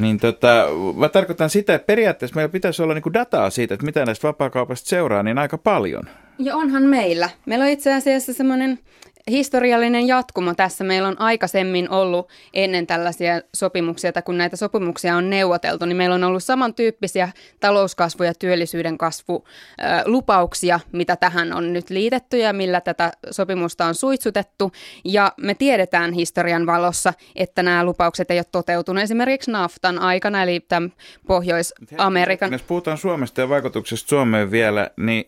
[0.00, 4.04] Niin tota, mä tarkoitan sitä, että periaatteessa meillä pitäisi olla niinku dataa siitä, että mitä
[4.04, 6.02] näistä vapaakaupasta seuraa, niin aika paljon.
[6.38, 7.30] Ja onhan meillä.
[7.46, 8.78] Meillä on itse asiassa semmoinen
[9.30, 10.84] historiallinen jatkumo tässä.
[10.84, 16.14] Meillä on aikaisemmin ollut ennen tällaisia sopimuksia, että kun näitä sopimuksia on neuvoteltu, niin meillä
[16.14, 17.28] on ollut samantyyppisiä
[17.60, 24.72] talouskasvu- ja työllisyyden kasvulupauksia, mitä tähän on nyt liitetty ja millä tätä sopimusta on suitsutettu.
[25.04, 30.60] Ja me tiedetään historian valossa, että nämä lupaukset ei ole toteutunut esimerkiksi NAFTAn aikana, eli
[30.60, 30.92] tämän
[31.26, 32.52] Pohjois-Amerikan.
[32.52, 35.24] Jos puhutaan Suomesta ja vaikutuksesta Suomeen vielä, niin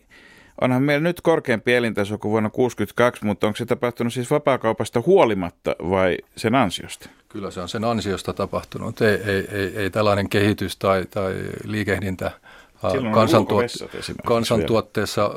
[0.61, 5.75] Onhan meillä nyt korkeampi elintaso kuin vuonna 1962, mutta onko se tapahtunut siis vapaakaupasta huolimatta
[5.89, 7.09] vai sen ansiosta?
[7.29, 9.01] Kyllä se on sen ansiosta tapahtunut.
[9.01, 12.31] Ei, ei, ei, ei tällainen kehitys tai, tai liikehdintä
[13.11, 15.31] kansantuot- kansantuotteessa,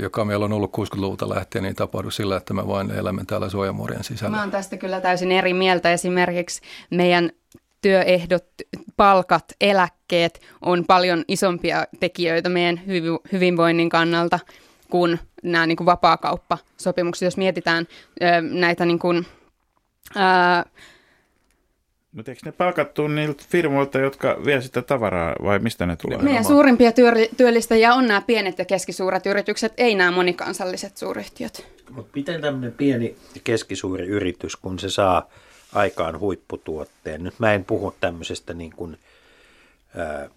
[0.00, 4.04] joka meillä on ollut 60-luvulta lähtien, niin tapahdu sillä, että me vain elämme täällä suojamuorien
[4.04, 4.36] sisällä.
[4.36, 5.92] Mä oon tästä kyllä täysin eri mieltä.
[5.92, 7.30] Esimerkiksi meidän
[7.80, 8.46] työehdot,
[8.96, 12.80] palkat, eläkkeet on paljon isompia tekijöitä meidän
[13.32, 14.38] hyvinvoinnin kannalta
[14.90, 17.26] kuin nämä niin kuin vapaakauppasopimukset.
[17.26, 17.86] Jos mietitään
[18.50, 19.26] näitä niin kuin,
[20.16, 20.68] ö,
[22.12, 26.18] mutta eikö ne palkattu niiltä firmoilta, jotka vie sitä tavaraa, vai mistä ne tulee?
[26.18, 26.92] Meidän suurimpia
[27.36, 31.66] työllistäjiä on nämä pienet ja keskisuuret yritykset, ei nämä monikansalliset suuryhtiöt.
[31.90, 35.30] Mutta miten tämmöinen pieni ja keskisuuri yritys, kun se saa
[35.74, 37.24] aikaan huipputuotteen.
[37.24, 38.98] Nyt mä en puhu tämmöisestä niin kuin,
[39.96, 40.28] ää,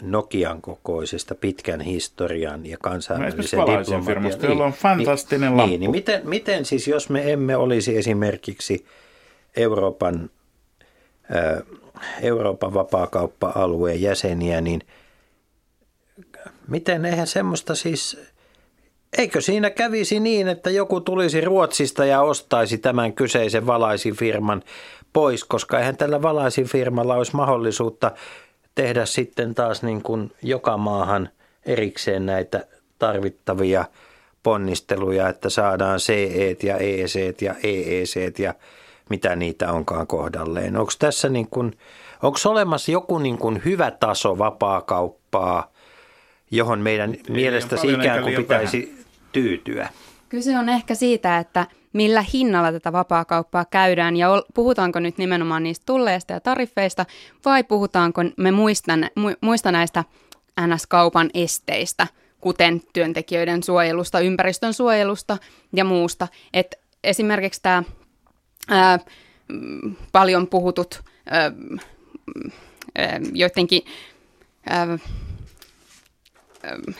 [0.00, 4.04] Nokian kokoisesta pitkän historian ja kansainvälisen no, diplomatian.
[4.04, 5.70] firmasta, jolla on fantastinen niin, lamppu.
[5.70, 8.86] Niin, niin miten, miten siis, jos me emme olisi esimerkiksi
[9.56, 10.30] Euroopan,
[11.30, 11.60] ää,
[12.22, 14.80] Euroopan vapaakauppa-alueen jäseniä, niin
[16.68, 18.31] miten eihän semmoista siis,
[19.18, 24.62] eikö siinä kävisi niin, että joku tulisi Ruotsista ja ostaisi tämän kyseisen valaisin firman
[25.12, 28.10] pois, koska eihän tällä valaisin firmalla olisi mahdollisuutta
[28.74, 31.28] tehdä sitten taas niin kuin joka maahan
[31.66, 32.66] erikseen näitä
[32.98, 33.84] tarvittavia
[34.42, 38.54] ponnisteluja, että saadaan CE ja EEC ja EEC ja
[39.08, 40.76] mitä niitä onkaan kohdalleen.
[40.76, 41.78] Onko tässä niin kuin,
[42.22, 45.72] onko olemassa joku niin kuin hyvä taso vapaakauppaa,
[46.50, 49.01] johon meidän mielestäsi paljon ikään kuin pitäisi
[49.32, 49.88] tyytyä?
[50.28, 55.86] Kyse on ehkä siitä, että millä hinnalla tätä vapaakauppaa käydään ja puhutaanko nyt nimenomaan niistä
[55.86, 57.06] tulleista ja tariffeista
[57.44, 58.92] vai puhutaanko me muista,
[59.40, 60.04] muista näistä
[60.60, 62.06] NS-kaupan esteistä,
[62.40, 65.38] kuten työntekijöiden suojelusta, ympäristön suojelusta
[65.72, 66.28] ja muusta.
[66.52, 67.82] Et esimerkiksi tämä
[70.12, 71.52] paljon puhutut ää,
[72.98, 73.82] ää, joidenkin
[74.70, 74.98] ää,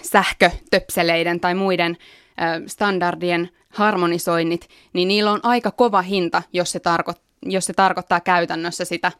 [0.02, 1.96] sähkötöpseleiden tai muiden
[2.66, 8.84] standardien harmonisoinnit, niin niillä on aika kova hinta, jos se, tarko- jos se tarkoittaa käytännössä
[8.84, 9.12] sitä,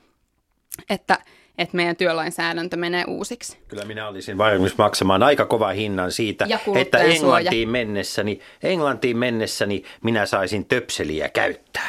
[0.91, 1.19] että,
[1.59, 3.59] että meidän työlainsäädäntö menee uusiksi.
[3.69, 6.47] Kyllä minä olisin valmis maksamaan aika kova hinnan siitä,
[6.77, 6.99] että.
[6.99, 11.89] Englantiin mennessäni, Englantiin mennessäni minä saisin töpseliä käyttää.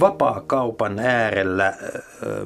[0.00, 1.72] Vapaa-kaupan äärellä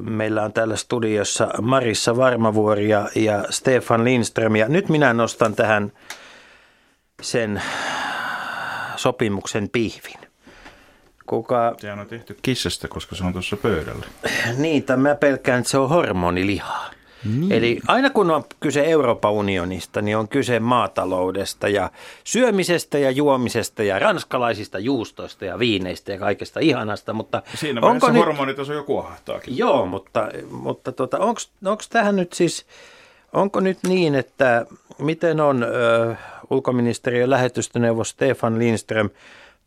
[0.01, 4.55] meillä on täällä studiossa Marissa Varmavuori ja, ja Stefan Lindström.
[4.55, 5.91] Ja nyt minä nostan tähän
[7.21, 7.61] sen
[8.95, 10.19] sopimuksen pihvin.
[11.25, 14.05] Kuka, Sehän on tehty kissasta, koska se on tuossa pöydällä.
[14.57, 16.89] niin, tai mä pelkään, että se on hormonilihaa.
[17.25, 17.51] Niin.
[17.51, 21.91] Eli aina kun on kyse Euroopan unionista, niin on kyse maataloudesta ja
[22.23, 27.13] syömisestä ja juomisesta ja ranskalaisista juustoista ja viineistä ja kaikesta ihanasta.
[27.13, 29.57] Mutta Siinä onko nyt, hormonitaso jo kuohahtaakin.
[29.57, 32.65] Joo, mutta, mutta tota, onko tähän nyt siis,
[33.33, 34.65] onko nyt niin, että
[34.97, 36.15] miten on ö,
[36.49, 39.09] ulkoministeriön lähetystöneuvos Stefan Lindström,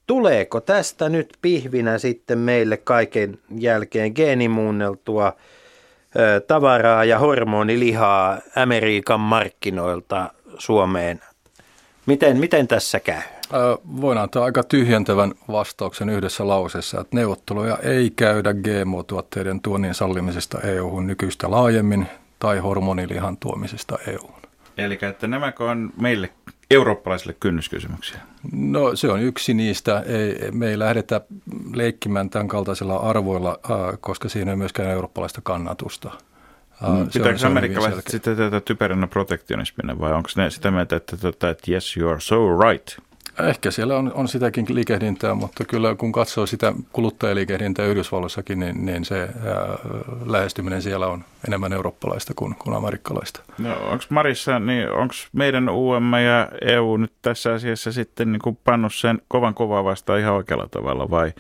[0.07, 5.33] tuleeko tästä nyt pihvinä sitten meille kaiken jälkeen geenimuunneltua
[6.47, 11.21] tavaraa ja hormonilihaa Amerikan markkinoilta Suomeen?
[12.07, 13.23] Miten, miten tässä käy?
[13.55, 20.61] Ö, Voin antaa aika tyhjentävän vastauksen yhdessä lauseessa, että neuvotteluja ei käydä GMO-tuotteiden tuonnin sallimisesta
[20.61, 22.07] EU-hun nykyistä laajemmin
[22.39, 24.43] tai hormonilihan tuomisesta EU-hun.
[24.79, 26.29] Eli että nämäkö on meille
[26.75, 28.19] eurooppalaisille kynnyskysymyksiä?
[28.53, 30.01] No se on yksi niistä.
[30.07, 31.21] Ei, me ei lähdetä
[31.75, 36.11] leikkimään tämän kaltaisilla arvoilla, äh, koska siinä ei myöskään eurooppalaista kannatusta.
[36.85, 41.17] Äh, on- Pitääkö se amerikkalaiset sitten tätä typeränä protektionismina vai onko ne sitä mieltä, että,
[41.29, 42.89] että, että yes you are so right?
[43.49, 49.05] Ehkä siellä on, on sitäkin liikehdintää, mutta kyllä kun katsoo sitä kuluttajaliikehdintää Yhdysvalloissakin, niin, niin
[49.05, 49.29] se ää,
[50.27, 53.41] lähestyminen siellä on enemmän eurooppalaista kuin, kuin amerikkalaista.
[53.59, 58.59] No onko Marissa, niin onko meidän UM ja EU nyt tässä asiassa sitten niin kuin
[58.65, 61.33] pannut sen kovan kovaa vastaan ihan oikealla tavalla vai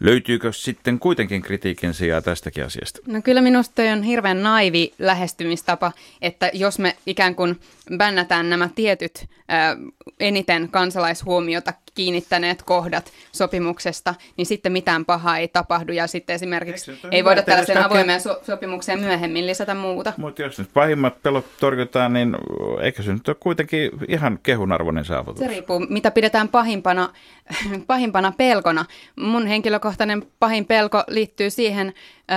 [0.00, 3.00] löytyykö sitten kuitenkin kritiikin sijaa tästäkin asiasta?
[3.06, 5.92] No kyllä minusta on hirveän naivi lähestymistapa,
[6.22, 7.60] että jos me ikään kuin
[7.96, 9.76] bännätään nämä tietyt ää,
[10.20, 17.08] eniten kansalaishuomiota kiinnittäneet kohdat sopimuksesta, niin sitten mitään pahaa ei tapahdu ja sitten esimerkiksi Eikö
[17.10, 20.12] ei voida hakee- avoimeen so- sopimukseen myöhemmin lisätä muuta.
[20.16, 22.36] Mutta jos nyt pahimmat pelot torjutaan, niin
[22.82, 25.38] eikö se nyt ole kuitenkin ihan kehunarvoinen saavutus?
[25.38, 27.12] Se riippuu, mitä pidetään pahimpana,
[27.86, 28.84] pahimpana pelkona.
[29.16, 32.34] Mun henkilökohtainen pahin pelko liittyy siihen ö,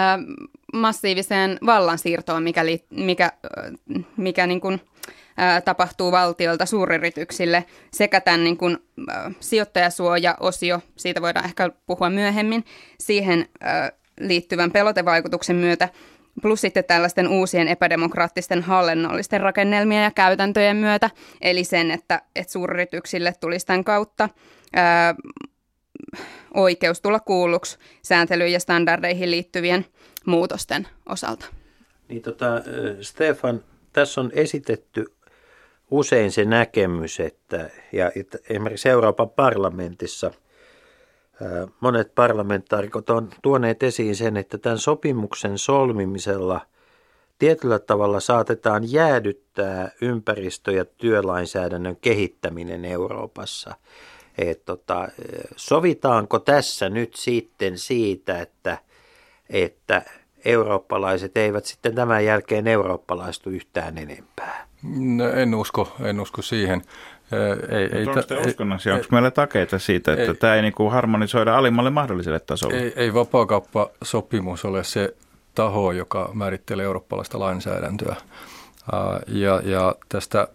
[0.73, 3.49] massiiviseen vallansiirtoon, mikä, li, mikä, ö,
[4.17, 4.81] mikä niin kuin,
[5.57, 12.65] ö, tapahtuu valtiolta suuryrityksille sekä tämän niin kuin, ö, sijoittajasuoja-osio, siitä voidaan ehkä puhua myöhemmin,
[12.99, 15.89] siihen ö, liittyvän pelotevaikutuksen myötä,
[16.41, 21.09] plus sitten tällaisten uusien epädemokraattisten hallinnollisten rakennelmien ja käytäntöjen myötä,
[21.41, 24.29] eli sen, että, että suuryrityksille tulisi tämän kautta
[24.75, 25.15] ää,
[26.53, 29.85] oikeus tulla kuulluksi sääntelyyn ja standardeihin liittyvien
[30.25, 31.45] muutosten osalta.
[32.07, 32.61] Niin tota,
[33.01, 33.63] Stefan,
[33.93, 35.05] tässä on esitetty
[35.91, 40.31] usein se näkemys, että, ja että esimerkiksi Euroopan parlamentissa
[41.79, 46.61] monet parlamentaarikot on tuoneet esiin sen, että tämän sopimuksen solmimisella
[47.39, 53.75] tietyllä tavalla saatetaan jäädyttää ympäristö- ja työlainsäädännön kehittäminen Euroopassa.
[54.37, 55.07] Et tota,
[55.55, 58.77] sovitaanko tässä nyt sitten siitä, että,
[59.49, 60.01] että
[60.45, 64.67] eurooppalaiset eivät sitten tämän jälkeen eurooppalaistu yhtään enempää?
[64.99, 66.81] No, en usko, en usko siihen.
[67.69, 70.91] Ei, ei, onko te uskonnossa, onko meillä takeita siitä, että ei, tämä ei niin kuin
[70.91, 72.77] harmonisoida alimmalle mahdolliselle tasolle?
[72.77, 75.15] Ei, ei vapaakauppasopimus ole se
[75.55, 78.15] taho, joka määrittelee eurooppalaista lainsäädäntöä.
[79.27, 80.47] Ja, ja tästä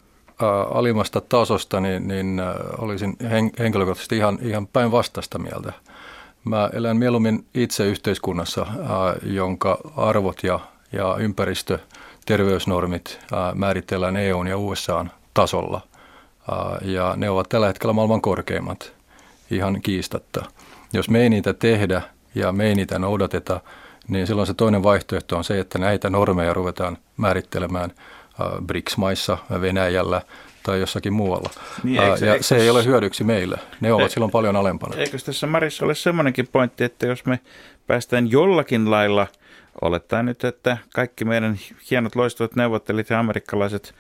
[0.71, 2.43] alimmasta tasosta niin, niin
[2.79, 3.17] olisin
[3.59, 5.73] henkilökohtaisesti ihan, ihan päinvastaista mieltä.
[6.45, 8.67] Mä elän mieluummin itse yhteiskunnassa,
[9.23, 10.61] jonka arvot ja,
[10.93, 11.79] ja ympäristö,
[12.27, 13.19] terveysnormit
[13.55, 15.81] määritellään EUn ja USAn tasolla.
[16.82, 18.92] Ja ne ovat tällä hetkellä maailman korkeimmat,
[19.50, 20.44] ihan kiistatta.
[20.92, 22.02] Jos me ei niitä tehdä
[22.35, 23.61] ja me ei niitä noudateta,
[24.09, 27.92] niin silloin se toinen vaihtoehto on se, että näitä normeja ruvetaan määrittelemään
[28.66, 30.22] BRICS-maissa, Venäjällä
[30.62, 31.50] tai jossakin muualla.
[31.82, 33.59] Niin, eikö, ja eikö, se ei ole hyödyksi meille.
[33.80, 34.96] Ne ovat e, silloin paljon alempana.
[34.96, 37.40] Eikö tässä Marissa ole semmoinenkin pointti, että jos me
[37.87, 39.26] päästään jollakin lailla,
[39.80, 41.59] olettaen nyt, että kaikki meidän
[41.90, 43.94] hienot loistavat neuvottelijat ja amerikkalaiset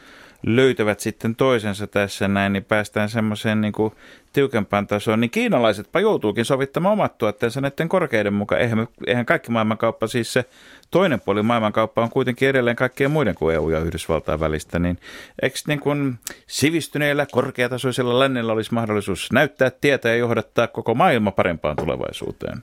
[0.46, 3.92] löytävät sitten toisensa tässä näin, niin päästään semmoiseen niin kuin
[4.32, 8.60] tiukempaan tasoon, niin kiinalaisetpa joutuukin sovittamaan omat tuotteensa näiden korkeiden mukaan.
[8.60, 10.44] Eihän, eihän kaikki maailmankauppa, siis se
[10.90, 14.98] toinen puoli maailmankauppa on kuitenkin edelleen kaikkien muiden kuin EU ja Yhdysvaltain välistä, niin
[15.42, 21.76] eikö niin kuin sivistyneillä, korkeatasoisilla lännellä olisi mahdollisuus näyttää tietä ja johdattaa koko maailma parempaan
[21.76, 22.62] tulevaisuuteen?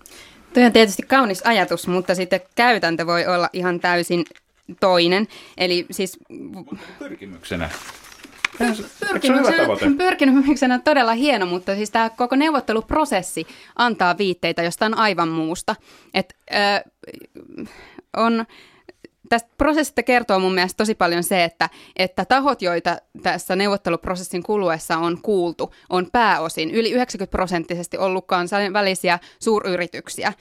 [0.53, 4.25] Tuo on tietysti kaunis ajatus, mutta sitten käytäntö voi olla ihan täysin
[4.79, 5.27] toinen.
[5.57, 6.19] Eli siis...
[6.99, 7.69] Pyrkimyksenä.
[9.11, 15.75] Pyrkimyksenä, pyrkimyksenä todella hieno, mutta siis tämä koko neuvotteluprosessi antaa viitteitä jostain aivan muusta.
[16.13, 16.83] Et, äh,
[18.17, 18.45] on,
[19.29, 24.97] tästä prosessista kertoo mun mielestä tosi paljon se, että, että tahot, joita tässä neuvotteluprosessin kuluessa
[24.97, 30.33] on kuultu, on pääosin yli 90 prosenttisesti ollut kansainvälisiä suuryrityksiä.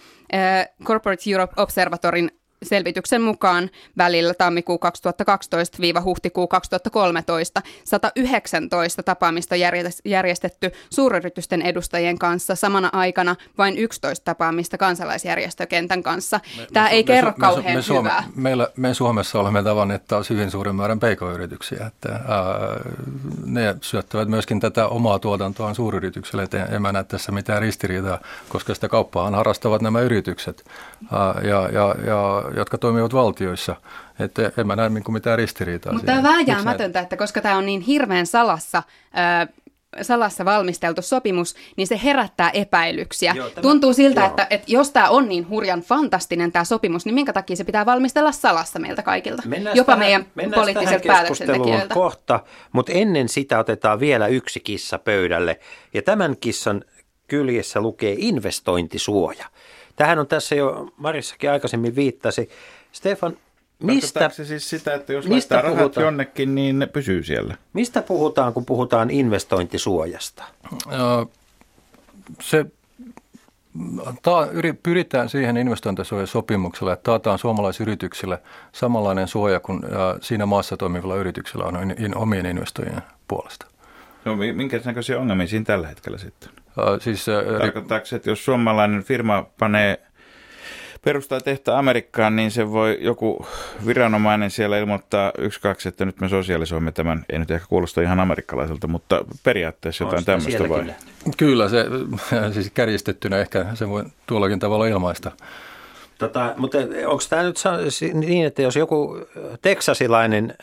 [0.85, 2.31] Corporate Europe Observatorin
[2.63, 9.55] selvityksen mukaan välillä tammikuu 2012-huhtikuu 2013 119 tapaamista
[10.05, 16.41] järjestetty suuryritysten edustajien kanssa samana aikana vain 11 tapaamista kansalaisjärjestökentän kanssa.
[16.57, 18.25] Me, Tämä me, ei me, kerro me, kauhean me, Suome, hyvää.
[18.35, 21.87] Meillä, me Suomessa olemme tavanneet taas hyvin suuren määrän pk-yrityksiä.
[21.87, 22.21] Että, ää,
[23.45, 28.75] ne syöttävät myöskin tätä omaa tuotantoaan suuryritykselle, että en mä näe tässä mitään ristiriitaa, koska
[28.75, 30.65] sitä kauppaa harrastavat nämä yritykset.
[31.13, 33.77] Ää, ja, ja, ja jotka toimivat valtioissa.
[34.19, 35.93] Että en mä näe niin mitään ristiriitaa.
[35.93, 38.83] Mutta tämä on vääjäämätöntä, että koska tämä on niin hirveän salassa,
[40.03, 43.33] salassa valmisteltu sopimus, niin se herättää epäilyksiä.
[43.37, 44.29] Joo, tämä, Tuntuu siltä, joo.
[44.29, 47.87] että, että jos tämä on niin hurjan fantastinen tämä sopimus, niin minkä takia se pitää
[47.87, 51.95] valmistella salassa meiltä kaikilta, mennään jopa tähän, meidän poliittisilta päätöksentekijöiltä.
[51.95, 52.41] kohta,
[52.73, 55.61] mutta ennen sitä otetaan vielä yksi kissa pöydälle,
[55.95, 56.85] ja tämän kissan
[57.29, 59.47] kyljessä lukee investointisuoja.
[60.03, 62.51] Tähän on tässä jo Marissakin aikaisemmin viittasi.
[62.93, 63.37] Stefan,
[63.83, 64.29] mistä...
[64.29, 67.57] se siis sitä, että jos mistä laittaa rahat jonnekin, niin ne pysyy siellä?
[67.73, 70.45] Mistä puhutaan, kun puhutaan investointisuojasta?
[72.41, 72.67] Se
[74.23, 74.49] ta,
[74.83, 79.81] pyritään siihen investointisuojasopimuksella, että taataan suomalaisyrityksille samanlainen suoja kuin
[80.21, 81.77] siinä maassa toimivilla yrityksillä on
[82.15, 83.67] omien investoijien puolesta.
[84.25, 86.51] No, minkä näköisiä ongelmia siinä tällä hetkellä sitten?
[87.01, 87.27] Siis,
[87.59, 89.99] Tarkoittaako se, että jos suomalainen firma panee
[91.05, 93.47] perustaa tehtä Amerikkaan, niin se voi joku
[93.87, 97.25] viranomainen siellä ilmoittaa yksi, kaksi, että nyt me sosialisoimme tämän.
[97.31, 100.95] Ei nyt ehkä kuulosta ihan amerikkalaiselta, mutta periaatteessa jotain tämmöistä vai?
[101.37, 101.85] Kyllä, se
[102.55, 105.33] siis kärjistettynä ehkä se voi tuollakin tavalla ilmaista.
[106.19, 107.57] Tota, mutta onko tämä nyt
[108.15, 109.17] niin, että jos joku
[109.63, 110.55] teksasilainen,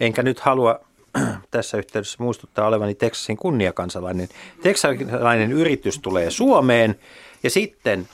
[0.00, 0.80] enkä nyt halua
[1.50, 4.28] tässä yhteydessä muistuttaa olevani Texasin kunniakansalainen.
[4.62, 6.94] Teksasilainen yritys tulee Suomeen
[7.42, 8.08] ja sitten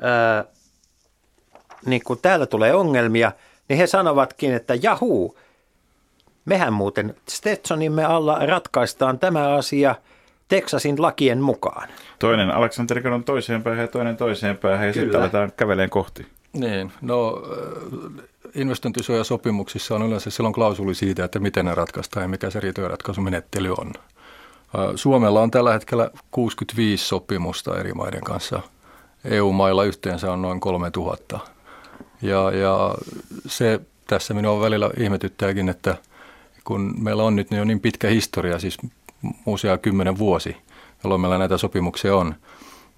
[0.00, 0.44] ää,
[1.86, 3.32] niin kun täällä tulee ongelmia,
[3.68, 5.38] niin he sanovatkin, että jahuu,
[6.44, 9.94] mehän muuten Stetsonimme alla ratkaistaan tämä asia
[10.48, 11.88] Texasin lakien mukaan.
[12.18, 15.04] Toinen Aleksanteri on toiseen päähän ja toinen toiseen päähän ja Kyllä.
[15.04, 16.26] sitten aletaan käveleen kohti.
[16.52, 17.42] Niin, no
[18.54, 23.92] investointisuojasopimuksissa on yleensä silloin klausuli siitä, että miten ne ratkaistaan ja mikä se riitojenratkaisumenettely on.
[24.94, 28.60] Suomella on tällä hetkellä 65 sopimusta eri maiden kanssa.
[29.24, 31.38] EU-mailla yhteensä on noin 3000.
[32.22, 32.94] Ja, ja
[33.46, 35.96] se tässä minua välillä ihmetyttääkin, että
[36.64, 38.78] kun meillä on nyt jo niin pitkä historia, siis
[39.46, 40.56] usea kymmenen vuosi,
[41.04, 42.34] jolloin meillä näitä sopimuksia on,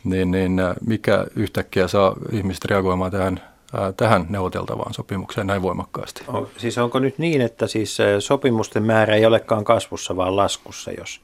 [0.04, 3.53] niin, niin mikä yhtäkkiä saa ihmiset reagoimaan tähän
[3.96, 6.24] tähän neuvoteltavaan sopimukseen näin voimakkaasti.
[6.28, 11.20] On, siis onko nyt niin, että siis sopimusten määrä ei olekaan kasvussa, vaan laskussa, jos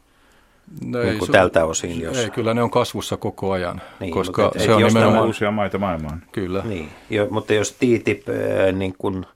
[0.84, 2.00] no niin kuin tältä osin?
[2.00, 2.18] Jos...
[2.18, 5.26] Ei, kyllä ne on kasvussa koko ajan, niin, koska mutta et, se on nimenomaan...
[5.26, 6.22] uusia maita maailmaan.
[6.32, 6.62] Kyllä.
[6.64, 8.28] Niin, jo, mutta jos TTIP,
[8.72, 9.26] niin kuin,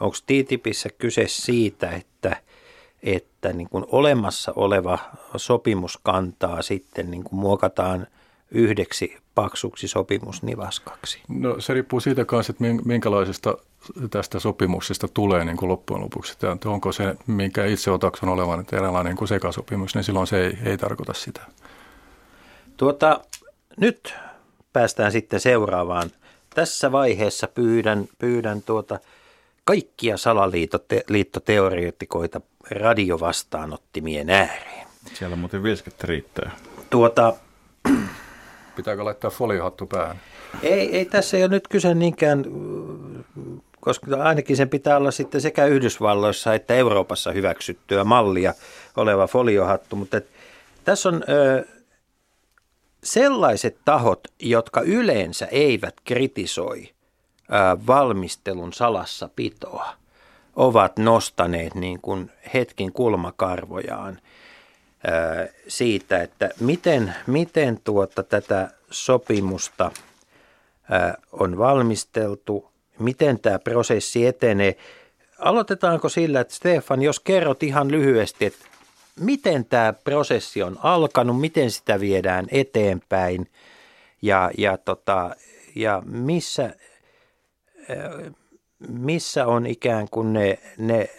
[0.00, 2.36] onko TTIPissä kyse siitä, että,
[3.02, 4.98] että niin kuin olemassa oleva
[5.36, 8.06] sopimus kantaa sitten niin kuin muokataan
[8.50, 11.20] yhdeksi paksuksi sopimusnivaskaksi?
[11.28, 13.58] No se riippuu siitä kanssa, että minkälaisesta
[14.10, 16.32] tästä sopimuksesta tulee niin kuin loppujen lopuksi.
[16.32, 20.46] Että onko se, minkä itse otaksun olevan, että eräänlainen niin kuin sekasopimus, niin silloin se
[20.46, 21.40] ei, ei tarkoita sitä.
[22.76, 23.20] Tuota,
[23.76, 24.14] nyt
[24.72, 26.10] päästään sitten seuraavaan.
[26.54, 29.00] Tässä vaiheessa pyydän, pyydän tuota
[29.64, 34.86] kaikkia salaliittoteoreetikoita radiovastaanottimien ääreen.
[35.14, 36.50] Siellä muuten vilskettä riittää.
[36.90, 37.34] Tuota,
[38.76, 40.20] Pitääkö laittaa foliohattu päähän?
[40.62, 42.44] Ei, ei tässä ei ole nyt kyse niinkään,
[43.80, 48.54] koska ainakin sen pitää olla sitten sekä Yhdysvalloissa että Euroopassa hyväksyttyä mallia
[48.96, 50.26] oleva foliohattu, mutta et,
[50.84, 51.64] tässä on ö,
[53.04, 59.88] sellaiset tahot, jotka yleensä eivät kritisoi ö, valmistelun salassapitoa,
[60.56, 64.18] ovat nostaneet niin kuin hetkin kulmakarvojaan
[65.68, 69.90] siitä, että miten, miten tuota tätä sopimusta
[71.32, 74.76] on valmisteltu, miten tämä prosessi etenee.
[75.38, 78.66] Aloitetaanko sillä, että Stefan, jos kerrot ihan lyhyesti, että
[79.20, 83.50] miten tämä prosessi on alkanut, miten sitä viedään eteenpäin
[84.22, 85.36] ja, ja, tota,
[85.74, 86.74] ja missä,
[88.88, 91.10] missä on ikään kuin ne, ne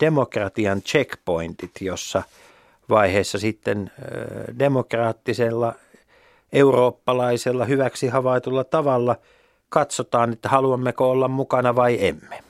[0.00, 2.22] demokratian checkpointit, jossa–
[2.88, 3.90] vaiheessa sitten
[4.58, 5.74] demokraattisella,
[6.52, 9.16] eurooppalaisella, hyväksi havaitulla tavalla
[9.68, 12.44] katsotaan, että haluammeko olla mukana vai emme.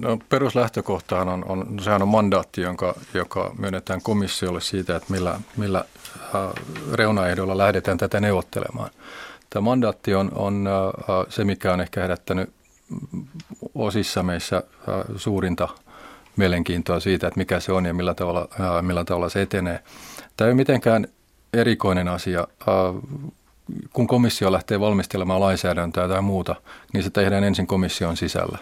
[0.00, 5.84] No, peruslähtökohtaan on, on, sehän on mandaatti, jonka, joka myönnetään komissiolle siitä, että millä, millä
[6.92, 8.90] reunaehdoilla lähdetään tätä neuvottelemaan.
[9.50, 10.68] Tämä mandaatti on, on
[11.28, 12.50] se, mikä on ehkä herättänyt
[13.74, 14.62] osissa meissä
[15.16, 15.68] suurinta
[16.38, 19.80] mielenkiintoa siitä, että mikä se on ja millä tavalla, ää, millä tavalla se etenee.
[20.36, 21.06] Tämä ei ole mitenkään
[21.52, 22.38] erikoinen asia.
[22.40, 22.76] Ää,
[23.92, 26.54] kun komissio lähtee valmistelemaan lainsäädäntöä tai muuta,
[26.92, 28.58] niin se tehdään ensin komission sisällä.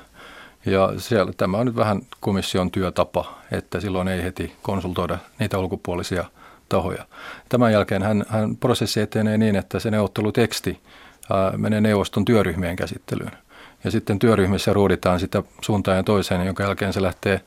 [0.67, 6.25] Ja siellä, tämä on nyt vähän komission työtapa, että silloin ei heti konsultoida niitä ulkopuolisia
[6.69, 7.07] tahoja.
[7.49, 10.81] Tämän jälkeen hän, hän prosessi etenee niin, että se neuvotteluteksti
[11.31, 13.33] ää, menee neuvoston työryhmien käsittelyyn.
[13.85, 17.41] Ja sitten työryhmissä ruuditaan sitä suuntaan ja toiseen, jonka jälkeen se lähtee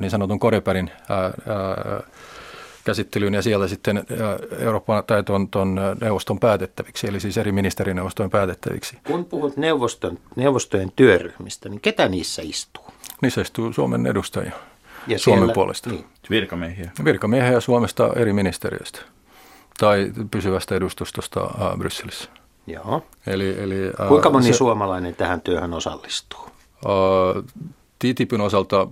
[0.00, 0.90] niin sanotun Koreperin
[2.84, 4.04] käsittelyyn ja siellä sitten
[4.58, 8.98] Euroopan tai tuon, tuon neuvoston päätettäviksi, eli siis eri ministerineuvostojen päätettäviksi.
[9.06, 12.84] Kun puhut neuvoston, neuvostojen työryhmistä, niin ketä niissä istuu?
[13.22, 14.52] Niissä istuu Suomen edustajia
[15.06, 15.90] ja Suomen siellä, puolesta.
[15.90, 16.04] Niin.
[16.30, 16.90] Virkamiehiä.
[17.04, 19.00] Virkamiehiä Suomesta eri ministeriöistä
[19.78, 22.30] tai pysyvästä edustustosta Brysselissä.
[22.66, 23.06] Joo.
[23.26, 26.48] Eli, eli, äh, Kuinka moni se, suomalainen tähän työhön osallistuu?
[26.86, 27.44] Äh,
[27.98, 28.86] TTIPin osalta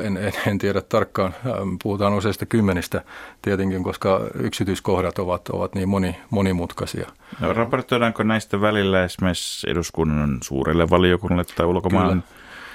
[0.00, 1.34] en, en, en tiedä tarkkaan,
[1.82, 3.02] puhutaan useista kymmenistä
[3.42, 7.06] tietenkin, koska yksityiskohdat ovat, ovat niin moni, monimutkaisia.
[7.40, 12.24] No, raportoidaanko näistä välillä esimerkiksi eduskunnan suurelle valiokunnalle tai ulkomaan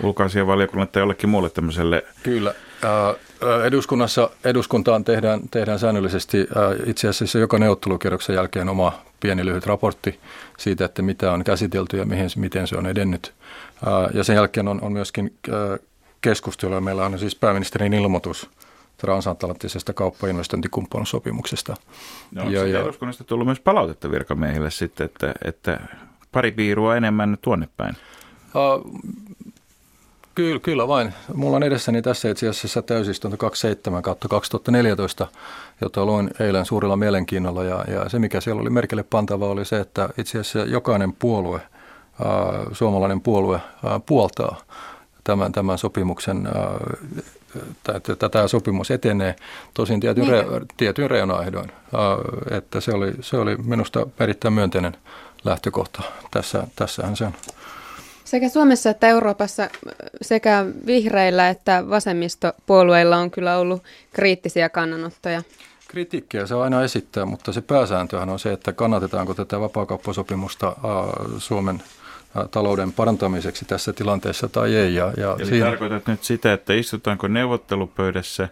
[0.04, 2.06] ulkoasianvaliokunnalle tai jollekin muulle tämmöiselle?
[2.24, 2.54] Kyllä.
[3.66, 6.48] Eduskunnassa, eduskuntaan tehdään, tehdään säännöllisesti
[6.86, 10.20] itse asiassa joka neuvottelukierroksen jälkeen oma pieni lyhyt raportti
[10.58, 13.34] siitä, että mitä on käsitelty ja mihin, miten se on edennyt.
[14.14, 15.36] Ja sen jälkeen on, on myöskin
[16.22, 16.82] keskustelua.
[16.82, 18.50] Meillä on siis pääministerin ilmoitus
[18.98, 21.76] transatlanttisesta kauppa- ja investointikumppanuussopimuksesta.
[22.32, 25.80] No, ja, ja eduskunnasta tullut myös palautetta virkamiehille sitten, että, että
[26.32, 27.96] pari piirua enemmän tuonne päin?
[30.36, 31.14] Kyllä, kyllä vain.
[31.34, 35.28] Mulla on edessäni tässä itse asiassa täysistunto 27 2014,
[35.82, 37.64] jota luin eilen suurella mielenkiinnolla.
[37.64, 41.62] Ja, ja se, mikä siellä oli merkille pantava, oli se, että itse asiassa jokainen puolue,
[42.20, 44.56] uh, suomalainen puolue, uh, puoltaa–
[45.24, 46.48] tämän, tämän sopimuksen,
[47.96, 49.36] että tämä sopimus etenee,
[49.74, 50.34] tosin tietyn, niin.
[50.34, 51.72] re, tietyn reunaehdoin.
[52.52, 54.98] Että se oli, se oli minusta erittäin myönteinen
[55.44, 56.02] lähtökohta.
[56.32, 57.34] Tässä, tässähän se on.
[58.32, 59.70] Sekä Suomessa että Euroopassa
[60.22, 65.42] sekä vihreillä että vasemmistopuolueilla on kyllä ollut kriittisiä kannanottoja.
[65.88, 70.76] Kritiikkiä se aina esittää, mutta se pääsääntöhän on se, että kannatetaanko tätä vapaakauppasopimusta
[71.38, 71.84] Suomen
[72.52, 74.96] talouden parantamiseksi tässä tilanteessa tai ei.
[74.96, 75.66] Ja, ja Eli siinä...
[75.66, 78.50] tarkoitat nyt sitä, että istutaanko neuvottelupöydässä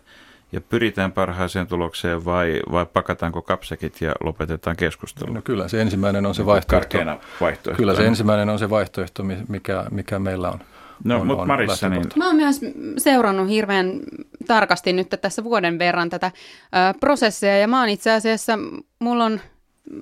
[0.52, 5.34] ja pyritään parhaaseen tulokseen vai, vai pakataanko kapsekit ja lopetetaan keskustelu?
[5.34, 6.98] No kyllä se ensimmäinen on se vaihtoehto.
[7.42, 7.78] vaihtoehto.
[7.78, 10.60] Kyllä se ensimmäinen on se vaihtoehto, mikä, mikä meillä on.
[11.04, 12.04] No, on, mutta Marissa, niin...
[12.16, 12.62] Mä oon myös
[12.98, 14.00] seurannut hirveän
[14.48, 18.60] tarkasti nyt tässä vuoden verran tätä ö, prosessia ja mä oon itse asiassa,
[19.00, 19.40] mulla on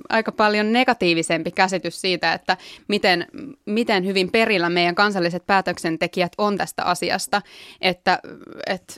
[0.10, 3.28] aika paljon negatiivisempi käsitys siitä, että miten,
[3.66, 7.42] miten hyvin perillä meidän kansalliset päätöksentekijät on tästä asiasta,
[7.82, 8.20] että,
[8.68, 8.94] että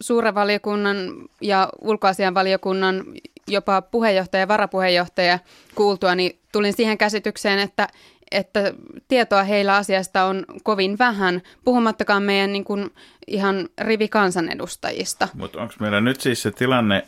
[0.00, 0.96] suuren valiokunnan
[1.40, 3.04] ja ulkoasianvaliokunnan
[3.48, 5.38] jopa puheenjohtaja ja varapuheenjohtaja
[5.74, 7.88] kuultua, niin tulin siihen käsitykseen, että,
[8.30, 8.74] että
[9.08, 12.90] tietoa heillä asiasta on kovin vähän, puhumattakaan meidän niin kuin
[13.26, 15.28] ihan rivikansanedustajista.
[15.34, 17.02] Mutta onko meillä nyt siis se tilanne,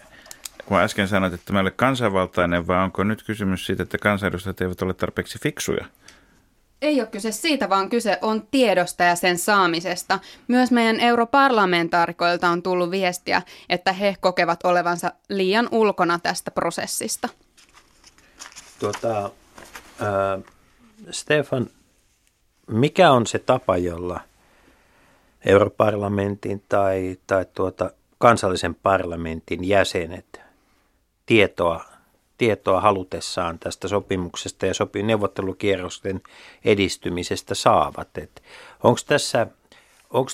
[0.67, 4.95] kun äsken sanoit, että meillä kansanvaltainen, vai onko nyt kysymys siitä, että kansanedustajat eivät ole
[4.95, 5.87] tarpeeksi fiksuja?
[6.83, 10.19] Ei ole kyse siitä, vaan kyse on tiedosta ja sen saamisesta.
[10.49, 17.29] Myös meidän europarlamentaarikoilta on tullut viestiä, että he kokevat olevansa liian ulkona tästä prosessista.
[18.79, 20.43] Tuota, äh,
[21.11, 21.67] Stefan,
[22.67, 24.21] mikä on se tapa, jolla
[25.47, 30.41] europarlamentin tai, tai tuota, kansallisen parlamentin jäsenet
[31.27, 31.90] tietoa
[32.41, 36.21] tietoa halutessaan tästä sopimuksesta ja sopi neuvottelukierrosten
[36.65, 38.09] edistymisestä saavat.
[38.83, 39.47] Onko tässä,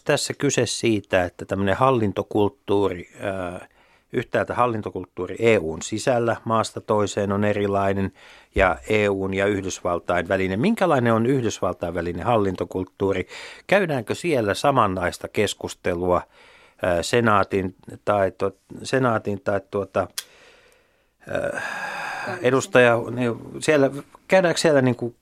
[0.04, 3.68] tässä kyse siitä, että tämmöinen hallintokulttuuri, ää,
[4.12, 8.12] yhtäältä hallintokulttuuri EUn sisällä maasta toiseen on erilainen
[8.54, 10.60] ja EUn ja Yhdysvaltain välinen.
[10.60, 13.26] Minkälainen on Yhdysvaltain välinen hallintokulttuuri?
[13.66, 16.22] Käydäänkö siellä samanlaista keskustelua
[17.02, 18.32] senaatin tai,
[18.82, 20.08] senaatin tai tuota,
[22.42, 23.90] edustaja, niin siellä,
[24.28, 25.14] käydäänkö siellä niin kuin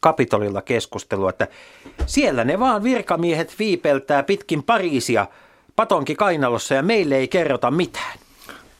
[0.00, 1.48] Kapitolilla keskustelua, että
[2.06, 5.26] siellä ne vaan virkamiehet viipeltää pitkin Pariisia
[5.76, 8.18] patonki kainalossa ja meille ei kerrota mitään.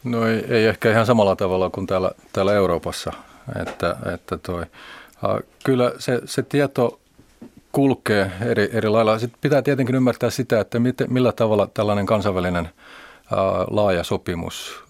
[0.05, 3.13] No ei, ei ehkä ihan samalla tavalla kuin täällä, täällä Euroopassa.
[3.63, 4.65] Että, että toi,
[5.65, 7.01] kyllä se, se tieto
[7.73, 9.19] kulkee eri, eri lailla.
[9.19, 12.69] Sitten pitää tietenkin ymmärtää sitä, että miten, millä tavalla tällainen kansainvälinen–
[13.71, 14.85] laaja sopimus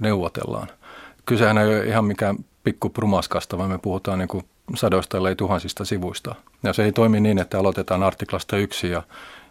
[0.00, 0.68] neuvotellaan.
[1.26, 5.84] Kysehän ei ole ihan mikään pikku prumaskasta, vaan me puhutaan niin kuin sadoista ellei tuhansista
[5.84, 6.34] sivuista.
[6.62, 9.02] Ja se ei toimi niin, että aloitetaan artiklasta yksi ja,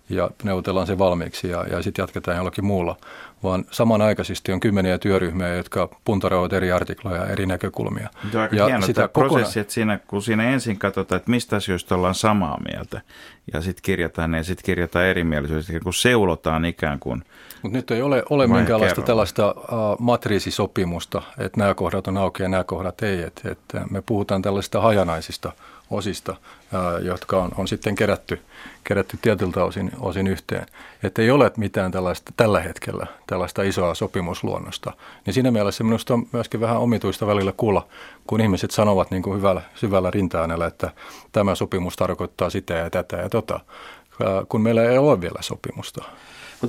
[0.10, 2.98] ja neuvotellaan se valmiiksi ja, ja sitten jatketaan jollakin muulla,
[3.44, 8.10] vaan samanaikaisesti on kymmeniä työryhmiä, jotka puntaroivat eri artikloja, eri näkökulmia.
[8.32, 11.32] Tämä on aika ja hieno sitä kokona- prosessi, että siinä, kun siinä ensin katsotaan, että
[11.32, 13.02] mistä asioista ollaan samaa mieltä,
[13.54, 17.24] ja sitten kirjataan ne, ja sitten kirjataan erimielisyydet, kun seulotaan ikään kuin–
[17.66, 19.06] mutta nyt ei ole, ole minkäänlaista kerron.
[19.06, 23.22] tällaista uh, matriisisopimusta, että nämä kohdat on auki ja nämä kohdat ei.
[23.22, 23.60] Et, et
[23.90, 25.52] me puhutaan tällaisista hajanaisista
[25.90, 28.42] osista, uh, jotka on, on sitten kerätty,
[28.84, 30.66] kerätty tietyltä osin, osin yhteen.
[31.04, 34.94] Että ei ole mitään tällaista tällä hetkellä tällaista isoa sopimusluonnosta.
[35.26, 37.88] Niin siinä mielessä minusta on myöskin vähän omituista välillä kuulla,
[38.28, 40.92] kun ihmiset sanovat niin kuin hyvällä, syvällä rintaäänellä, että
[41.32, 43.60] tämä sopimus tarkoittaa sitä ja tätä ja tota,
[44.50, 46.04] kun meillä ei ole vielä sopimusta.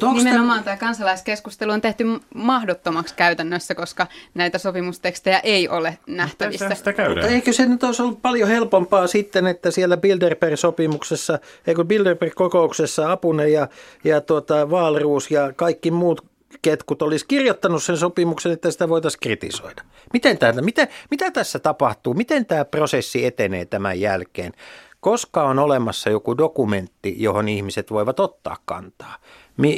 [0.04, 6.74] Mutta Nimenomaan tämä kansalaiskeskustelu on tehty mahdottomaksi käytännössä, koska näitä sopimustekstejä ei ole nähtävissä.
[6.74, 13.12] Sitä Mutta eikö se nyt olisi ollut paljon helpompaa sitten, että siellä Bilderberg-sopimuksessa, eikö Bilderberg-kokouksessa
[13.12, 13.68] Apune ja,
[14.04, 16.24] ja tuota, Vaalruus ja kaikki muut
[16.62, 19.82] ketkut olisi kirjoittanut sen sopimuksen, että sitä voitaisiin kritisoida.
[20.12, 22.14] Miten tämä, mitä, mitä tässä tapahtuu?
[22.14, 24.52] Miten tämä prosessi etenee tämän jälkeen?
[25.00, 29.16] Koska on olemassa joku dokumentti, johon ihmiset voivat ottaa kantaa?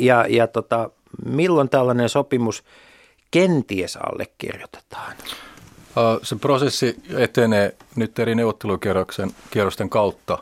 [0.00, 0.90] Ja, ja tota,
[1.24, 2.64] milloin tällainen sopimus
[3.30, 5.12] kenties allekirjoitetaan?
[6.22, 10.38] Se prosessi etenee nyt eri neuvottelukierrosten kierrosten kautta.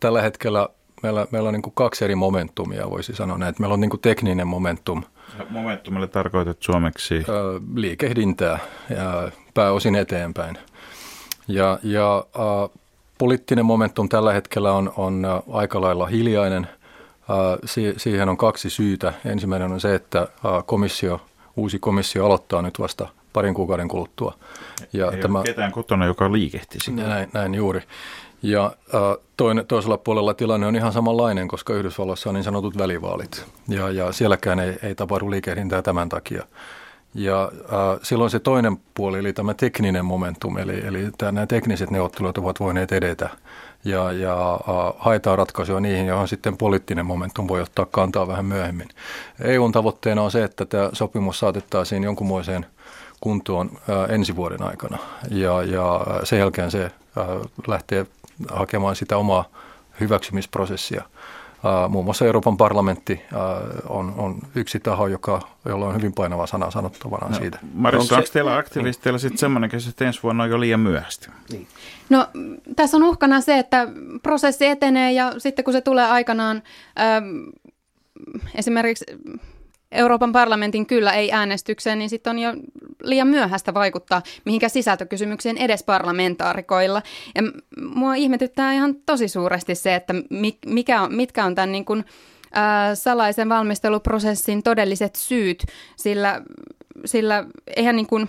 [0.00, 0.68] Tällä hetkellä
[1.02, 3.54] meillä, meillä on niin kaksi eri momentumia, voisi sanoa näin.
[3.58, 5.02] Meillä on niin tekninen momentum.
[5.50, 7.24] Momentumille tarkoitat suomeksi?
[7.74, 8.58] Liikehdintää
[8.90, 10.58] ja pääosin eteenpäin.
[11.48, 12.26] Ja, ja
[13.18, 16.68] poliittinen momentum tällä hetkellä on, on aika lailla hiljainen–
[17.96, 19.12] Siihen on kaksi syytä.
[19.24, 20.28] Ensimmäinen on se, että
[20.66, 21.20] komissio,
[21.56, 24.34] uusi komissio aloittaa nyt vasta parin kuukauden kuluttua.
[24.92, 26.92] Ja Ei tämä, ole ketään kotona, joka liikehtisi.
[26.92, 27.82] Näin, näin juuri.
[28.42, 28.72] Ja
[29.36, 33.44] toinen, toisella puolella tilanne on ihan samanlainen, koska Yhdysvalloissa on niin sanotut välivaalit.
[33.68, 36.44] Ja, ja sielläkään ei, ei tapahdu liikehdintää tämän takia.
[37.14, 41.90] Ja äh, silloin se toinen puoli, eli tämä tekninen momentum, eli, eli tämä, nämä tekniset
[41.90, 43.30] neuvottelut ovat voineet edetä
[43.86, 44.60] ja, ja
[44.98, 48.88] haetaan ratkaisuja niihin, johon sitten poliittinen momentum voi ottaa kantaa vähän myöhemmin.
[49.40, 52.66] EUn tavoitteena on se, että tämä sopimus saatettaisiin jonkunmoiseen
[53.20, 53.70] kuntoon
[54.08, 54.98] ensi vuoden aikana
[55.30, 56.92] ja, ja sen jälkeen se äh,
[57.66, 58.06] lähtee
[58.50, 59.44] hakemaan sitä omaa
[60.00, 61.02] hyväksymisprosessia.
[61.88, 63.20] Muun muassa Euroopan parlamentti
[63.88, 67.58] on, on yksi taho, joka, jolla on hyvin painava sana sanottavana no, siitä.
[67.74, 71.30] Marissa, onko, onko teillä aktivisteilla sitten semmoinen käsitys, että ensi vuonna on jo liian myöhäistä?
[71.52, 71.66] Niin.
[72.10, 72.28] No
[72.76, 73.88] tässä on uhkana se, että
[74.22, 76.62] prosessi etenee ja sitten kun se tulee aikanaan,
[77.00, 77.26] ähm,
[78.54, 79.04] esimerkiksi
[79.92, 82.54] Euroopan parlamentin kyllä ei äänestykseen, niin sitten on jo
[83.02, 87.02] liian myöhäistä vaikuttaa mihinkä sisältökysymyksiin edes parlamentaarikoilla.
[87.34, 87.42] Ja
[87.94, 90.14] mua ihmetyttää ihan tosi suuresti se, että
[90.66, 92.04] mikä on, mitkä on tämän niin kuin,
[92.52, 95.64] ää, salaisen valmisteluprosessin todelliset syyt,
[95.96, 96.42] sillä,
[97.04, 97.44] sillä
[97.76, 98.28] eihän niin kuin,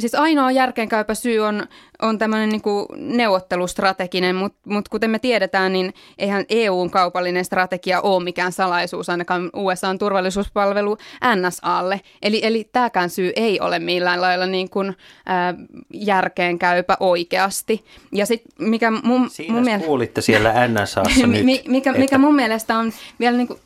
[0.00, 1.66] siis ainoa järkeenkäypä syy on,
[2.02, 2.62] on tämmöinen niin
[2.96, 9.50] neuvottelustrateginen, mutta mut kuten me tiedetään, niin eihän EUn kaupallinen strategia ole mikään salaisuus, ainakaan
[9.56, 10.96] USAn turvallisuuspalvelu
[11.36, 12.00] NSAlle.
[12.22, 17.84] Eli, eli tämäkään syy ei ole millään lailla niin kuin, äh, järkeenkäypä oikeasti.
[18.12, 21.44] Ja sit, mikä mun, Siinä mun mielestä, kuulitte siellä NSAssa nyt.
[21.44, 22.18] Mikä, mikä että...
[22.18, 23.60] mun mielestä on vielä niin kuin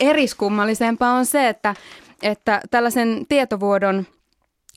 [0.00, 1.74] eriskummallisempaa on se, että,
[2.22, 4.06] että tällaisen tietovuodon–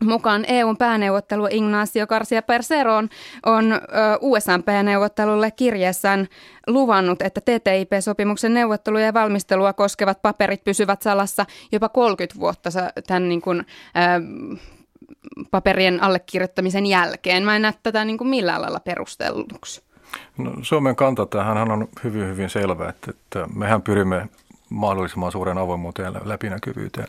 [0.04, 3.10] mukaan EUn pääneuvottelu Ignacio Garcia Persero on,
[3.46, 3.82] on
[4.22, 6.28] USAn pääneuvottelulle kirjeessään
[6.68, 12.70] luvannut, että TTIP-sopimuksen neuvotteluja ja valmistelua koskevat paperit pysyvät salassa jopa 30 vuotta
[13.08, 14.22] tämän niin kuin, ää,
[15.52, 17.44] paperien allekirjoittamisen jälkeen.
[17.44, 19.82] Mä en näe tätä niin kuin millään lailla perustelluksi.
[20.38, 24.30] No, Suomen kanta tähän on hyvin, hyvin selvä, että, että mehän pyrimme
[24.70, 27.08] mahdollisimman suuren avoimuuteen ja läpinäkyvyyteen.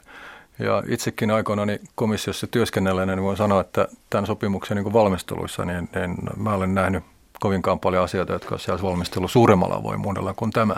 [0.60, 6.16] Ja itsekin aikoinani komissiossa työskennelleenä niin voin sanoa, että tämän sopimuksen niin valmisteluissa niin, niin
[6.36, 7.04] mä olen nähnyt
[7.40, 10.76] kovinkaan paljon asioita, jotka ovat siellä valmistelu suuremmalla avoimuudella kuin tämä.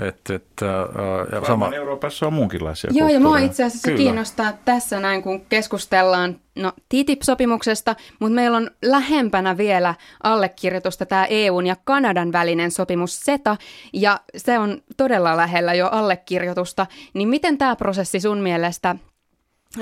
[0.00, 0.68] Et, et, äh,
[1.32, 1.70] ja sama...
[1.74, 3.98] Euroopassa on muunkinlaisia Joo, ja mua itse asiassa Kyllä.
[3.98, 11.66] kiinnostaa tässä näin, kun keskustellaan no, TTIP-sopimuksesta, mutta meillä on lähempänä vielä allekirjoitusta tämä EUn
[11.66, 13.56] ja Kanadan välinen sopimus SETA,
[13.92, 16.86] ja se on todella lähellä jo allekirjoitusta.
[17.14, 18.96] Niin miten tämä prosessi sun mielestä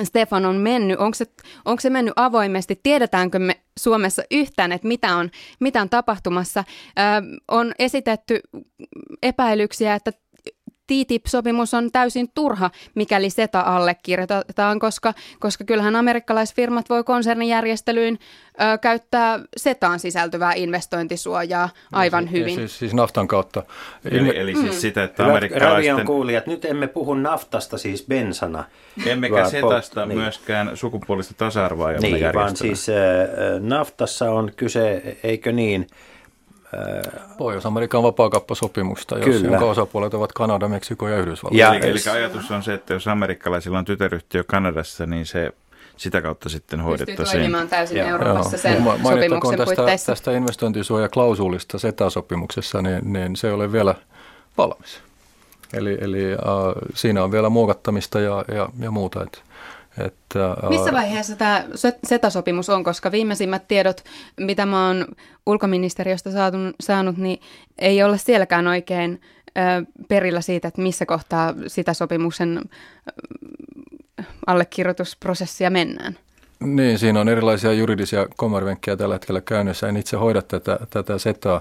[0.02, 1.26] Stefan on mennyt, onko se,
[1.64, 5.30] onko se mennyt avoimesti, tiedetäänkö me Suomessa yhtään, että mitä on,
[5.60, 6.64] mitä on tapahtumassa.
[6.88, 7.02] Ö,
[7.48, 8.40] on esitetty
[9.22, 10.12] epäilyksiä, että
[10.86, 19.40] TTIP-sopimus on täysin turha, mikäli SETA allekirjoitetaan, koska, koska kyllähän amerikkalaisfirmat voi konsernijärjestelyyn ö, käyttää
[19.56, 22.54] SETAan sisältyvää investointisuojaa aivan ja, hyvin.
[22.54, 23.62] siis, siis naftan kautta.
[24.04, 24.78] Eli, eli siis mm.
[24.78, 25.92] sitä, että amerikkalaisten...
[25.92, 28.64] Ravion kuulijat, nyt emme puhu naftasta siis bensana.
[29.06, 30.18] Emmekä SETAsta niin.
[30.18, 32.94] myöskään sukupuolista tasa-arvoa Niin, vaan siis äh,
[33.60, 35.86] naftassa on kyse, eikö niin,
[37.38, 39.48] Pohjois-Amerikan vapaakauppasopimusta, jos, Kyllä.
[39.48, 41.58] jonka osapuolet ovat Kanada, Meksiko ja Yhdysvallat.
[41.58, 45.52] Ja, eli, eli ajatus on se, että jos amerikkalaisilla on tytäryhtiö Kanadassa, niin se
[45.96, 47.16] sitä kautta sitten hoidettaisiin.
[47.16, 48.08] Pystyy toimimaan täysin Joo.
[48.08, 48.98] Euroopassa sen Joo.
[49.02, 50.12] sopimuksen tästä, puitteissa.
[50.12, 53.94] tästä investointisuojaklausulista SETA-sopimuksessa, niin, niin se ei ole vielä
[54.58, 55.00] valmis.
[55.72, 56.38] Eli, eli äh,
[56.94, 59.22] siinä on vielä muokattamista ja, ja, ja muuta.
[59.22, 59.38] Että
[59.98, 61.64] että, Missä vaiheessa tämä
[62.06, 64.04] SETA-sopimus on, koska viimeisimmät tiedot,
[64.40, 65.06] mitä mä oon
[65.46, 67.40] ulkoministeriöstä saanut, saanut niin
[67.78, 69.60] ei ole sielläkään oikein ö,
[70.08, 76.18] perillä siitä, että missä kohtaa sitä sopimuksen ö, allekirjoitusprosessia mennään.
[76.60, 79.88] Niin, siinä on erilaisia juridisia komarvenkkejä tällä hetkellä käynnissä.
[79.88, 81.60] En itse hoida tätä, tätä SETAa,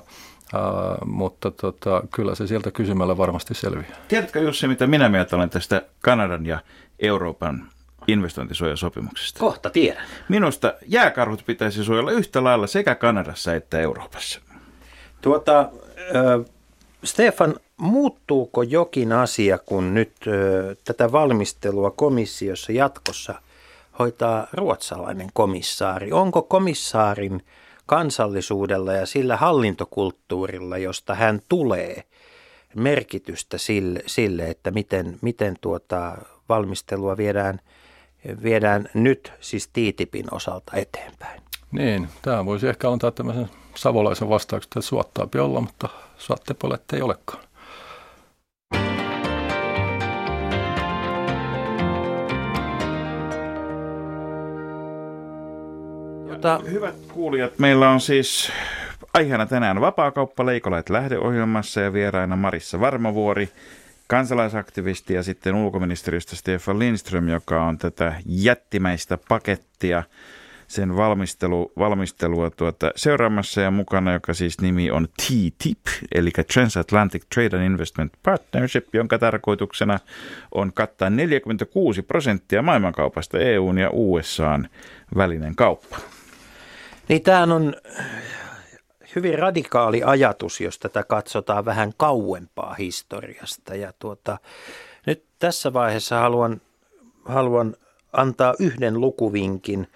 [1.05, 3.97] mutta tota, kyllä se sieltä kysymällä varmasti selviää.
[4.07, 6.59] Tiedätkö Jussi, mitä minä mieltä olen tästä Kanadan ja
[6.99, 7.69] Euroopan
[8.07, 9.39] investointisuojasopimuksesta.
[9.39, 10.05] Kohta tiedän.
[10.29, 14.41] Minusta jääkarhut pitäisi suojella yhtä lailla sekä Kanadassa että Euroopassa.
[15.21, 16.45] Tuota, äh,
[17.03, 23.41] Stefan, muuttuuko jokin asia, kun nyt äh, tätä valmistelua komissiossa jatkossa
[23.99, 26.11] hoitaa ruotsalainen komissaari?
[26.11, 27.43] Onko komissaarin
[27.85, 32.03] kansallisuudella ja sillä hallintokulttuurilla, josta hän tulee,
[32.75, 36.17] merkitystä sille, sille että miten, miten tuota
[36.49, 37.59] valmistelua viedään–
[38.43, 41.41] viedään nyt siis TTIPin osalta eteenpäin?
[41.71, 47.43] Niin, tämä voisi ehkä antaa tämmöisen savolaisen vastauksen, että suottaa olla, mutta suottepolet ei olekaan.
[56.27, 56.59] Jota...
[56.71, 58.51] Hyvät kuulijat, meillä on siis
[59.13, 63.49] aiheena tänään vapaakauppa Leikolait lähdeohjelmassa ja vieraina Marissa Varmavuori,
[64.07, 70.03] kansalaisaktivisti ja sitten ulkoministeriöstä Stefan Lindström, joka on tätä jättimäistä pakettia,
[70.67, 75.85] sen valmistelu, valmistelua tuota, seuraamassa ja mukana, joka siis nimi on TTIP,
[76.15, 79.99] eli Transatlantic Trade and Investment Partnership, jonka tarkoituksena
[80.51, 84.69] on kattaa 46 prosenttia maailmankaupasta EUn ja USAn
[85.17, 85.97] välinen kauppa.
[87.09, 87.75] Niin tämä on
[89.15, 93.75] hyvin radikaali ajatus, jos tätä katsotaan vähän kauempaa historiasta.
[93.75, 94.37] Ja tuota,
[95.05, 96.61] nyt tässä vaiheessa haluan,
[97.25, 97.75] haluan
[98.13, 99.87] antaa yhden lukuvinkin.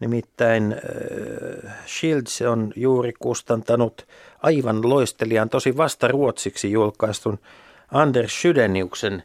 [0.00, 4.06] Nimittäin äh, Shields on juuri kustantanut
[4.42, 7.38] aivan loistelijan, tosi vasta ruotsiksi julkaistun
[7.92, 9.22] Anders Sydeniuksen äh,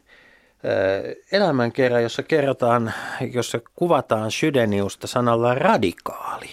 [1.32, 2.92] elämänkerran, jossa kerrotaan,
[3.32, 6.48] jossa kuvataan Sydeniusta sanalla radikaali.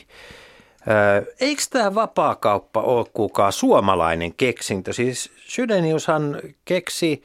[1.40, 4.94] Eikö tämä vapaakauppa ole kukaan suomalainen keksintö?
[4.94, 7.24] Siis Sydeniushan keksi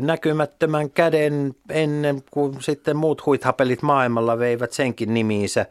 [0.00, 5.66] näkymättömän käden ennen kuin sitten muut huithapelit maailmalla veivät senkin nimiinsä.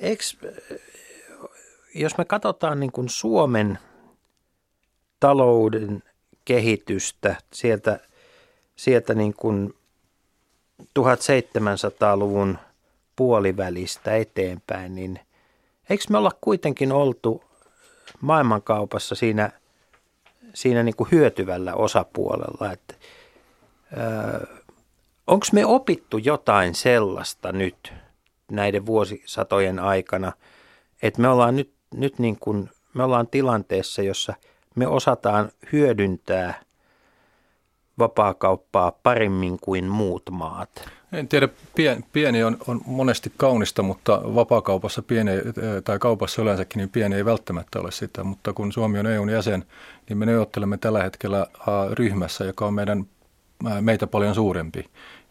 [0.00, 0.24] Eikö,
[1.94, 3.78] jos me katsotaan niin kuin Suomen
[5.20, 6.02] talouden
[6.44, 8.00] kehitystä sieltä,
[8.76, 9.74] sieltä niin kuin
[10.82, 12.58] 1700-luvun
[13.16, 15.20] puolivälistä eteenpäin, niin–
[15.90, 17.44] Eikö me olla kuitenkin oltu
[18.20, 19.50] maailmankaupassa siinä,
[20.54, 22.94] siinä niin kuin hyötyvällä osapuolella, että
[25.26, 27.92] onko me opittu jotain sellaista nyt
[28.50, 30.32] näiden vuosisatojen aikana,
[31.02, 34.34] että me ollaan nyt, nyt niin kuin, me ollaan tilanteessa, jossa
[34.74, 36.62] me osataan hyödyntää
[37.98, 40.88] vapaakauppaa paremmin kuin muut maat?
[41.14, 45.30] En tiedä, pien, pieni on, on monesti kaunista, mutta vapaakaupassa pieni,
[45.84, 48.24] tai kaupassa yleensäkin, niin pieni ei välttämättä ole sitä.
[48.24, 49.64] Mutta kun Suomi on EUn jäsen,
[50.08, 51.46] niin me neuvottelemme tällä hetkellä
[51.92, 53.06] ryhmässä, joka on meidän,
[53.80, 54.84] meitä paljon suurempi.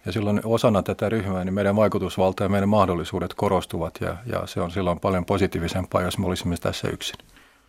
[0.06, 4.62] Ja silloin osana tätä ryhmää niin meidän vaikutusvalta ja meidän mahdollisuudet korostuvat ja, ja se
[4.62, 7.16] on silloin paljon positiivisempaa, jos me olisimme tässä yksin.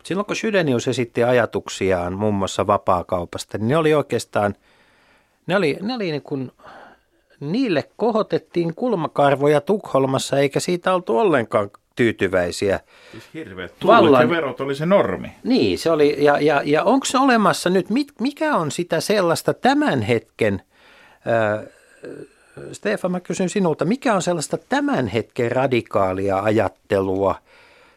[0.03, 4.55] Silloin kun Sydenius esitti ajatuksiaan muun muassa vapaakaupasta, niin ne oli oikeastaan,
[5.47, 6.51] ne oli, ne oli niin kuin
[7.39, 12.79] niille kohotettiin kulmakarvoja Tukholmassa, eikä siitä oltu ollenkaan tyytyväisiä.
[13.11, 14.21] Siis hirveät Vallan...
[14.21, 15.27] ja verot oli se normi.
[15.43, 19.53] Niin, se oli, ja, ja, ja onko se olemassa nyt, mit, mikä on sitä sellaista
[19.53, 20.61] tämän hetken,
[21.27, 21.65] äh,
[22.71, 27.35] Stefan mä kysyn sinulta, mikä on sellaista tämän hetken radikaalia ajattelua,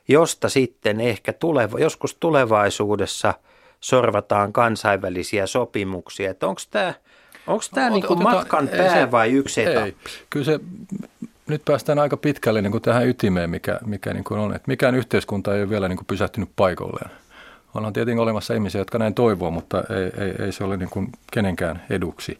[0.08, 3.34] josta sitten ehkä tuleva, joskus tulevaisuudessa
[3.80, 6.94] sorvataan kansainvälisiä sopimuksia, onko tämä–
[7.48, 9.88] Onko tämä niinku matkan pää se, vai yksi etappi?
[9.88, 9.96] Ei.
[10.30, 10.60] Kyllä se,
[11.46, 14.54] nyt päästään aika pitkälle niin kuin tähän ytimeen, mikä, mikä niin kuin on.
[14.54, 17.10] Että mikään yhteiskunta ei ole vielä niin kuin pysähtynyt paikalleen.
[17.74, 21.12] On tietenkin olemassa ihmisiä, jotka näin toivoo, mutta ei, ei, ei se ole niin kuin
[21.32, 22.38] kenenkään eduksi.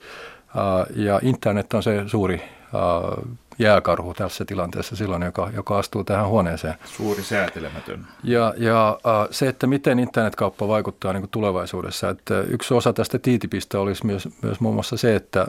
[0.94, 2.42] Ja internet on se suuri
[3.58, 6.74] jääkarhu tässä tilanteessa silloin, joka, joka astuu tähän huoneeseen.
[6.84, 8.06] Suuri säätelemätön.
[8.24, 12.08] Ja, ja äh, se, että miten internetkauppa vaikuttaa niin tulevaisuudessa.
[12.08, 15.48] Että yksi osa tästä tiitipistä olisi myös, myös muun muassa se, että äh,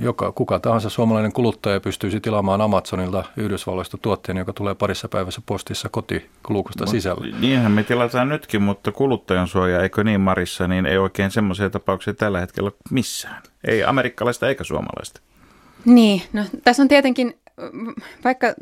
[0.00, 5.88] joka, kuka tahansa suomalainen kuluttaja pystyisi tilaamaan Amazonilta Yhdysvalloista tuotteen, joka tulee parissa päivässä postissa
[5.88, 7.36] kotikulukusta sisällä.
[7.40, 12.14] Niinhän me tilataan nytkin, mutta kuluttajan suoja, eikö niin Marissa, niin ei oikein semmoisia tapauksia
[12.14, 13.42] tällä hetkellä missään.
[13.64, 15.20] Ei amerikkalaista eikä suomalaista.
[15.84, 17.34] Niin, no tässä on tietenkin,
[18.24, 18.54] vaikka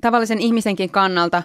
[0.00, 1.42] tavallisen ihmisenkin kannalta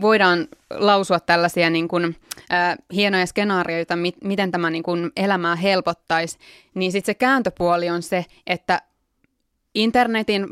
[0.00, 2.16] voidaan lausua tällaisia niin kuin,
[2.52, 6.38] äh, hienoja skenaarioita, mi- miten tämä niin kuin, elämää helpottaisi,
[6.74, 8.82] niin sitten se kääntöpuoli on se, että
[9.74, 10.46] internetin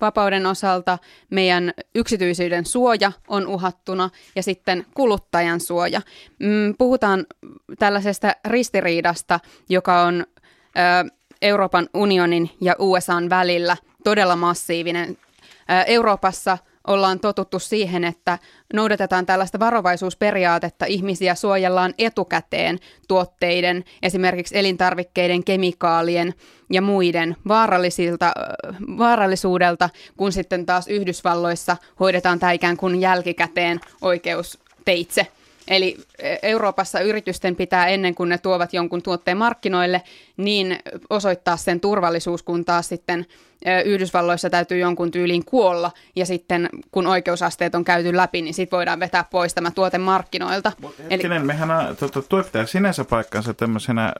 [0.00, 0.98] vapauden osalta
[1.30, 6.00] meidän yksityisyyden suoja on uhattuna ja sitten kuluttajan suoja.
[6.38, 7.26] Mm, puhutaan
[7.78, 10.26] tällaisesta ristiriidasta, joka on...
[10.78, 11.10] Äh,
[11.44, 15.18] Euroopan unionin ja USAn välillä todella massiivinen.
[15.86, 18.38] Euroopassa ollaan totuttu siihen, että
[18.72, 22.78] noudatetaan tällaista varovaisuusperiaatetta, ihmisiä suojellaan etukäteen
[23.08, 26.34] tuotteiden, esimerkiksi elintarvikkeiden, kemikaalien
[26.72, 28.32] ja muiden vaarallisilta,
[28.98, 35.26] vaarallisuudelta, kun sitten taas Yhdysvalloissa hoidetaan tämä ikään kuin jälkikäteen oikeusteitse.
[35.68, 35.96] Eli
[36.42, 40.02] Euroopassa yritysten pitää ennen kuin ne tuovat jonkun tuotteen markkinoille,
[40.36, 40.78] niin
[41.10, 43.26] osoittaa sen turvallisuus, kun taas sitten
[43.84, 49.00] Yhdysvalloissa täytyy jonkun tyyliin kuolla, ja sitten kun oikeusasteet on käyty läpi, niin sitten voidaan
[49.00, 50.72] vetää pois tämä tuote markkinoilta.
[50.80, 51.46] Mutta hetkinen, Eli...
[51.46, 54.12] mehän tuota, tuo pitää sinänsä paikkansa tämmöisenä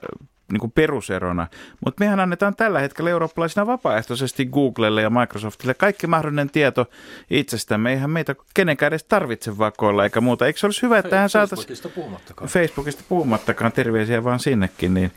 [0.51, 1.47] niin kuin peruserona,
[1.85, 6.85] mutta mehän annetaan tällä hetkellä eurooppalaisina vapaaehtoisesti Googlelle ja Microsoftille kaikki mahdollinen tieto
[7.29, 7.91] itsestämme.
[7.91, 10.47] Eihän meitä kenenkään edes tarvitse vakoilla eikä muuta.
[10.47, 11.57] Eikö se olisi hyvä, että hän saataisiin...
[11.57, 12.49] Facebookista puhumattakaan.
[12.49, 14.93] Facebookista puhumattakaan, terveisiä vaan sinnekin.
[14.93, 15.11] Niin.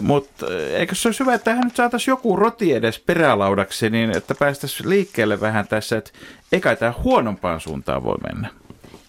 [0.00, 4.34] Mutta eikö se olisi hyvä, että hän nyt saataisiin joku roti edes perälaudaksi, niin että
[4.34, 6.10] päästäisiin liikkeelle vähän tässä, että
[6.52, 8.48] eikä tämä huonompaan suuntaan voi mennä.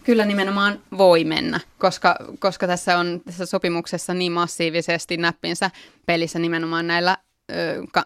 [0.03, 5.71] Kyllä nimenomaan voi mennä, koska, koska tässä on tässä sopimuksessa niin massiivisesti näppinsä
[6.05, 7.17] pelissä nimenomaan näillä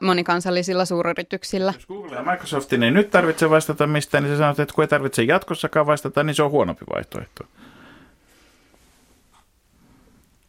[0.02, 1.74] monikansallisilla suuryrityksillä.
[1.76, 4.88] Jos Google ja Microsoft ei nyt tarvitse vastata mistään, niin se sanoo, että kun ei
[4.88, 7.44] tarvitse jatkossakaan vastata, niin se on huonompi vaihtoehto.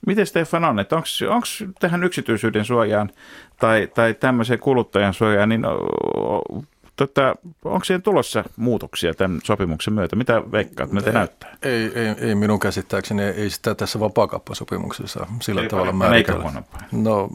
[0.07, 1.46] Miten Stefan on, että onko
[1.80, 3.11] tähän yksityisyyden suojaan
[3.61, 5.62] tai, tai tämmöiseen kuluttajan suojaan, niin
[6.96, 7.34] tota,
[7.64, 10.16] onko siihen tulossa muutoksia tämän sopimuksen myötä?
[10.16, 11.57] Mitä veikkaat, miltä näyttää?
[11.62, 16.62] Ei, ei, ei minun käsittääkseni, ei sitä tässä vapaakauppasopimuksessa sillä ei tavalla määritellä.
[16.92, 17.28] No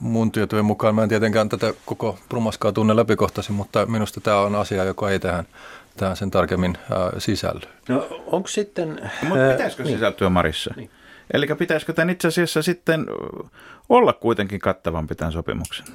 [0.00, 4.54] mun tietojen mukaan, mä en tietenkään tätä koko prumaskaa tunne läpikohtaisesti, mutta minusta tämä on
[4.54, 5.46] asia, joka ei tähän
[5.96, 7.60] tähän sen tarkemmin äh, sisälly.
[7.88, 9.00] No onko sitten...
[9.04, 9.94] Äh, Mutta pitäisikö niin.
[9.94, 10.74] sisältyä Marissa?
[10.76, 10.90] Niin.
[11.32, 13.06] Eli pitäisikö tämän itse asiassa sitten
[13.88, 15.86] olla kuitenkin kattavampi tämän sopimuksen?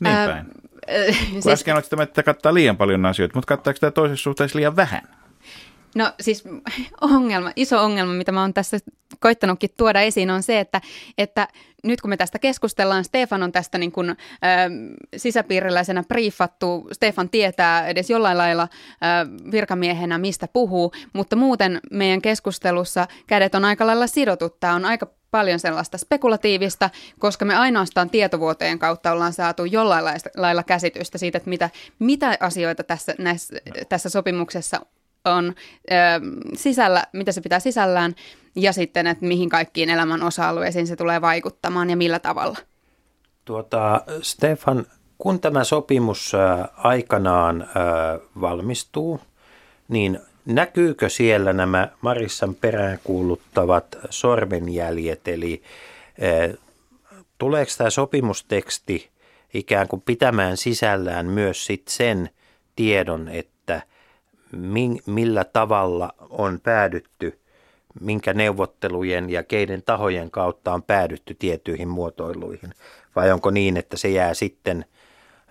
[0.00, 0.46] Niin päin.
[0.90, 1.46] Äh, siis...
[1.46, 5.02] Äsken olet sitä, että kattaa liian paljon asioita, mutta kattaako tämä toisessa suhteessa liian vähän?
[5.94, 6.44] No siis
[7.00, 8.78] ongelma, iso ongelma, mitä mä oon tässä
[9.20, 10.80] koittanutkin tuoda esiin, on se, että,
[11.18, 11.48] että
[11.84, 14.16] nyt kun me tästä keskustellaan, Stefan on tästä niin kuin, äh,
[15.16, 23.06] sisäpiiriläisenä briefattu, Stefan tietää edes jollain lailla äh, virkamiehenä, mistä puhuu, mutta muuten meidän keskustelussa
[23.26, 24.60] kädet on aika lailla sidotut.
[24.60, 30.04] Tämä on aika paljon sellaista spekulatiivista, koska me ainoastaan tietovuoteen kautta ollaan saatu jollain
[30.36, 33.56] lailla käsitystä siitä, että mitä, mitä asioita tässä, näissä,
[33.88, 34.80] tässä sopimuksessa
[35.24, 35.54] on
[35.90, 35.94] ö,
[36.54, 38.14] sisällä, mitä se pitää sisällään,
[38.56, 42.58] ja sitten, että mihin kaikkiin elämän osa-alueisiin se tulee vaikuttamaan ja millä tavalla.
[43.44, 44.86] Tuota, Stefan,
[45.18, 47.66] kun tämä sopimus ä, aikanaan ä,
[48.40, 49.20] valmistuu,
[49.88, 55.62] niin näkyykö siellä nämä Marissan peräänkuuluttavat sormenjäljet, eli
[56.22, 56.54] ä,
[57.38, 59.10] tuleeko tämä sopimusteksti
[59.54, 62.30] ikään kuin pitämään sisällään myös sit sen
[62.76, 63.82] tiedon, että–
[65.06, 67.38] millä tavalla on päädytty,
[68.00, 72.74] minkä neuvottelujen ja keiden tahojen kautta on päädytty tiettyihin muotoiluihin?
[73.16, 74.84] Vai onko niin, että se jää sitten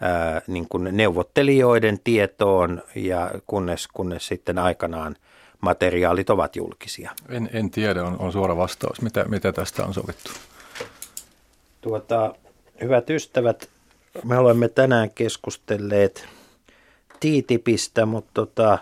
[0.01, 5.15] ää, niin kuin neuvottelijoiden tietoon ja kunnes, kunnes sitten aikanaan
[5.61, 7.11] materiaalit ovat julkisia?
[7.29, 9.01] En, en tiedä, on, on suora vastaus.
[9.01, 10.31] Mitä, mitä tästä on sovittu?
[11.81, 12.35] Tuota,
[12.81, 13.69] hyvät ystävät,
[14.23, 16.27] me olemme tänään keskustelleet
[17.19, 18.79] TTIPistä, mutta tota,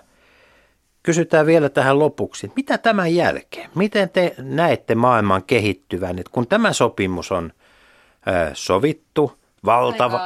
[1.03, 3.69] kysytään vielä tähän lopuksi, mitä tämän jälkeen?
[3.75, 7.51] Miten te näette maailman kehittyvän, että kun tämä sopimus on
[8.27, 10.19] ö, sovittu, valtava,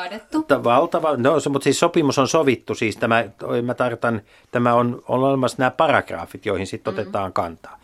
[0.64, 3.24] valtava no, mutta siis sopimus on sovittu, siis tämä,
[3.64, 4.22] mä tarkoitan,
[4.52, 7.02] tämä on, on olemassa nämä paragraafit, joihin sitten mm-hmm.
[7.02, 7.80] otetaan kantaa.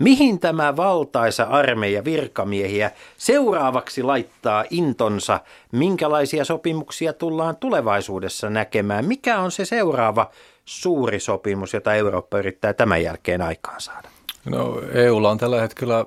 [0.00, 5.40] Mihin tämä valtaisa armeija virkamiehiä seuraavaksi laittaa intonsa?
[5.72, 9.04] Minkälaisia sopimuksia tullaan tulevaisuudessa näkemään?
[9.04, 10.30] Mikä on se seuraava
[10.64, 14.08] suuri sopimus, jota Eurooppa yrittää tämän jälkeen aikaan saada?
[14.44, 16.04] No, EUlla on tällä hetkellä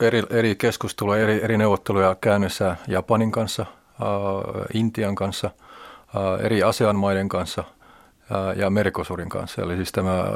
[0.00, 5.50] eri, eri keskusteluja, eri, eri neuvotteluja käynnissä Japanin kanssa, äh, Intian kanssa,
[6.16, 10.26] äh, eri ASEAN-maiden kanssa äh, ja Mercosurin kanssa, eli siis tämä äh,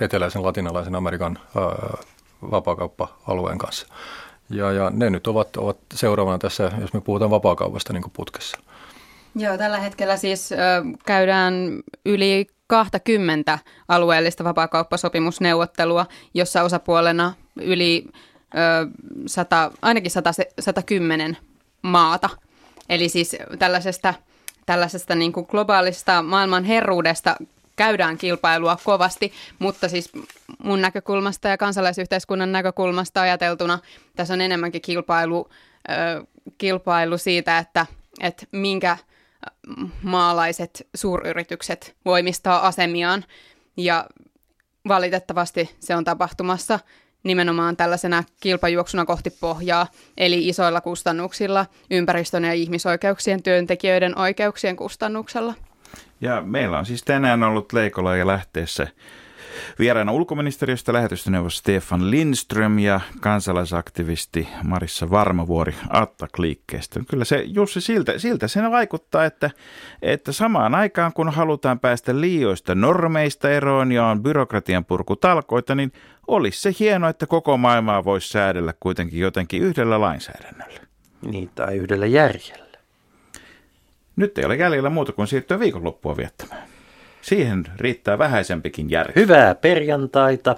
[0.00, 2.04] eteläisen latinalaisen Amerikan äh,
[2.50, 3.86] vapaakauppa-alueen kanssa.
[4.50, 8.58] Ja, ja ne nyt ovat, ovat seuraavana tässä, jos me puhutaan vapaakaupasta niin kuin putkessa.
[9.36, 10.56] Joo, tällä hetkellä siis ö,
[11.06, 11.54] käydään
[12.06, 13.58] yli 20
[13.88, 18.04] alueellista vapaakauppasopimusneuvottelua, jossa osapuolena yli
[18.54, 18.58] ö,
[19.26, 21.36] 100, ainakin 100, 110
[21.82, 22.30] maata.
[22.88, 24.14] Eli siis tällaisesta,
[24.66, 27.36] tällaisesta niin kuin globaalista maailman herruudesta
[27.76, 30.12] käydään kilpailua kovasti, mutta siis
[30.58, 33.78] mun näkökulmasta ja kansalaisyhteiskunnan näkökulmasta ajateltuna
[34.16, 35.48] tässä on enemmänkin kilpailu,
[35.88, 36.24] ö,
[36.58, 37.86] kilpailu siitä, että,
[38.20, 38.96] että minkä
[40.02, 43.24] maalaiset suuryritykset voimistaa asemiaan
[43.76, 44.06] ja
[44.88, 46.78] valitettavasti se on tapahtumassa
[47.22, 49.86] nimenomaan tällaisena kilpajuoksuna kohti pohjaa,
[50.16, 55.54] eli isoilla kustannuksilla, ympäristön ja ihmisoikeuksien työntekijöiden oikeuksien kustannuksella.
[56.20, 58.86] Ja meillä on siis tänään ollut Leikola ja lähteessä
[59.78, 67.00] Vieraana ulkoministeriöstä lähetystöneuvos Stefan Lindström ja kansalaisaktivisti Marissa Varmavuori Attak-liikkeestä.
[67.08, 69.50] Kyllä se, Jussi, siltä, siltä sen vaikuttaa, että,
[70.02, 75.92] että samaan aikaan kun halutaan päästä liioista normeista eroon ja on byrokratian purkutalkoita, niin
[76.26, 80.80] olisi se hienoa, että koko maailmaa voisi säädellä kuitenkin jotenkin yhdellä lainsäädännöllä.
[81.22, 82.78] Niin, tai yhdellä järjellä.
[84.16, 86.73] Nyt ei ole jäljellä muuta kuin siirtyä viikonloppua viettämään.
[87.24, 89.20] Siihen riittää vähäisempikin järki.
[89.20, 90.56] Hyvää perjantaita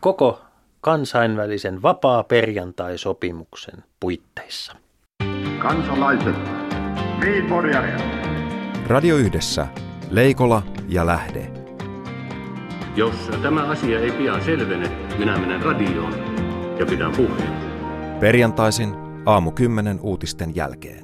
[0.00, 0.40] koko
[0.80, 4.76] kansainvälisen vapaa perjantai-sopimuksen puitteissa.
[5.58, 6.36] Kansalaiset,
[8.86, 9.66] Radio Yhdessä,
[10.10, 11.52] Leikola ja Lähde.
[12.96, 14.88] Jos tämä asia ei pian selvene,
[15.18, 16.14] minä menen radioon
[16.78, 17.52] ja pidän puheen.
[18.20, 18.94] Perjantaisin
[19.26, 21.01] aamu 10 uutisten jälkeen.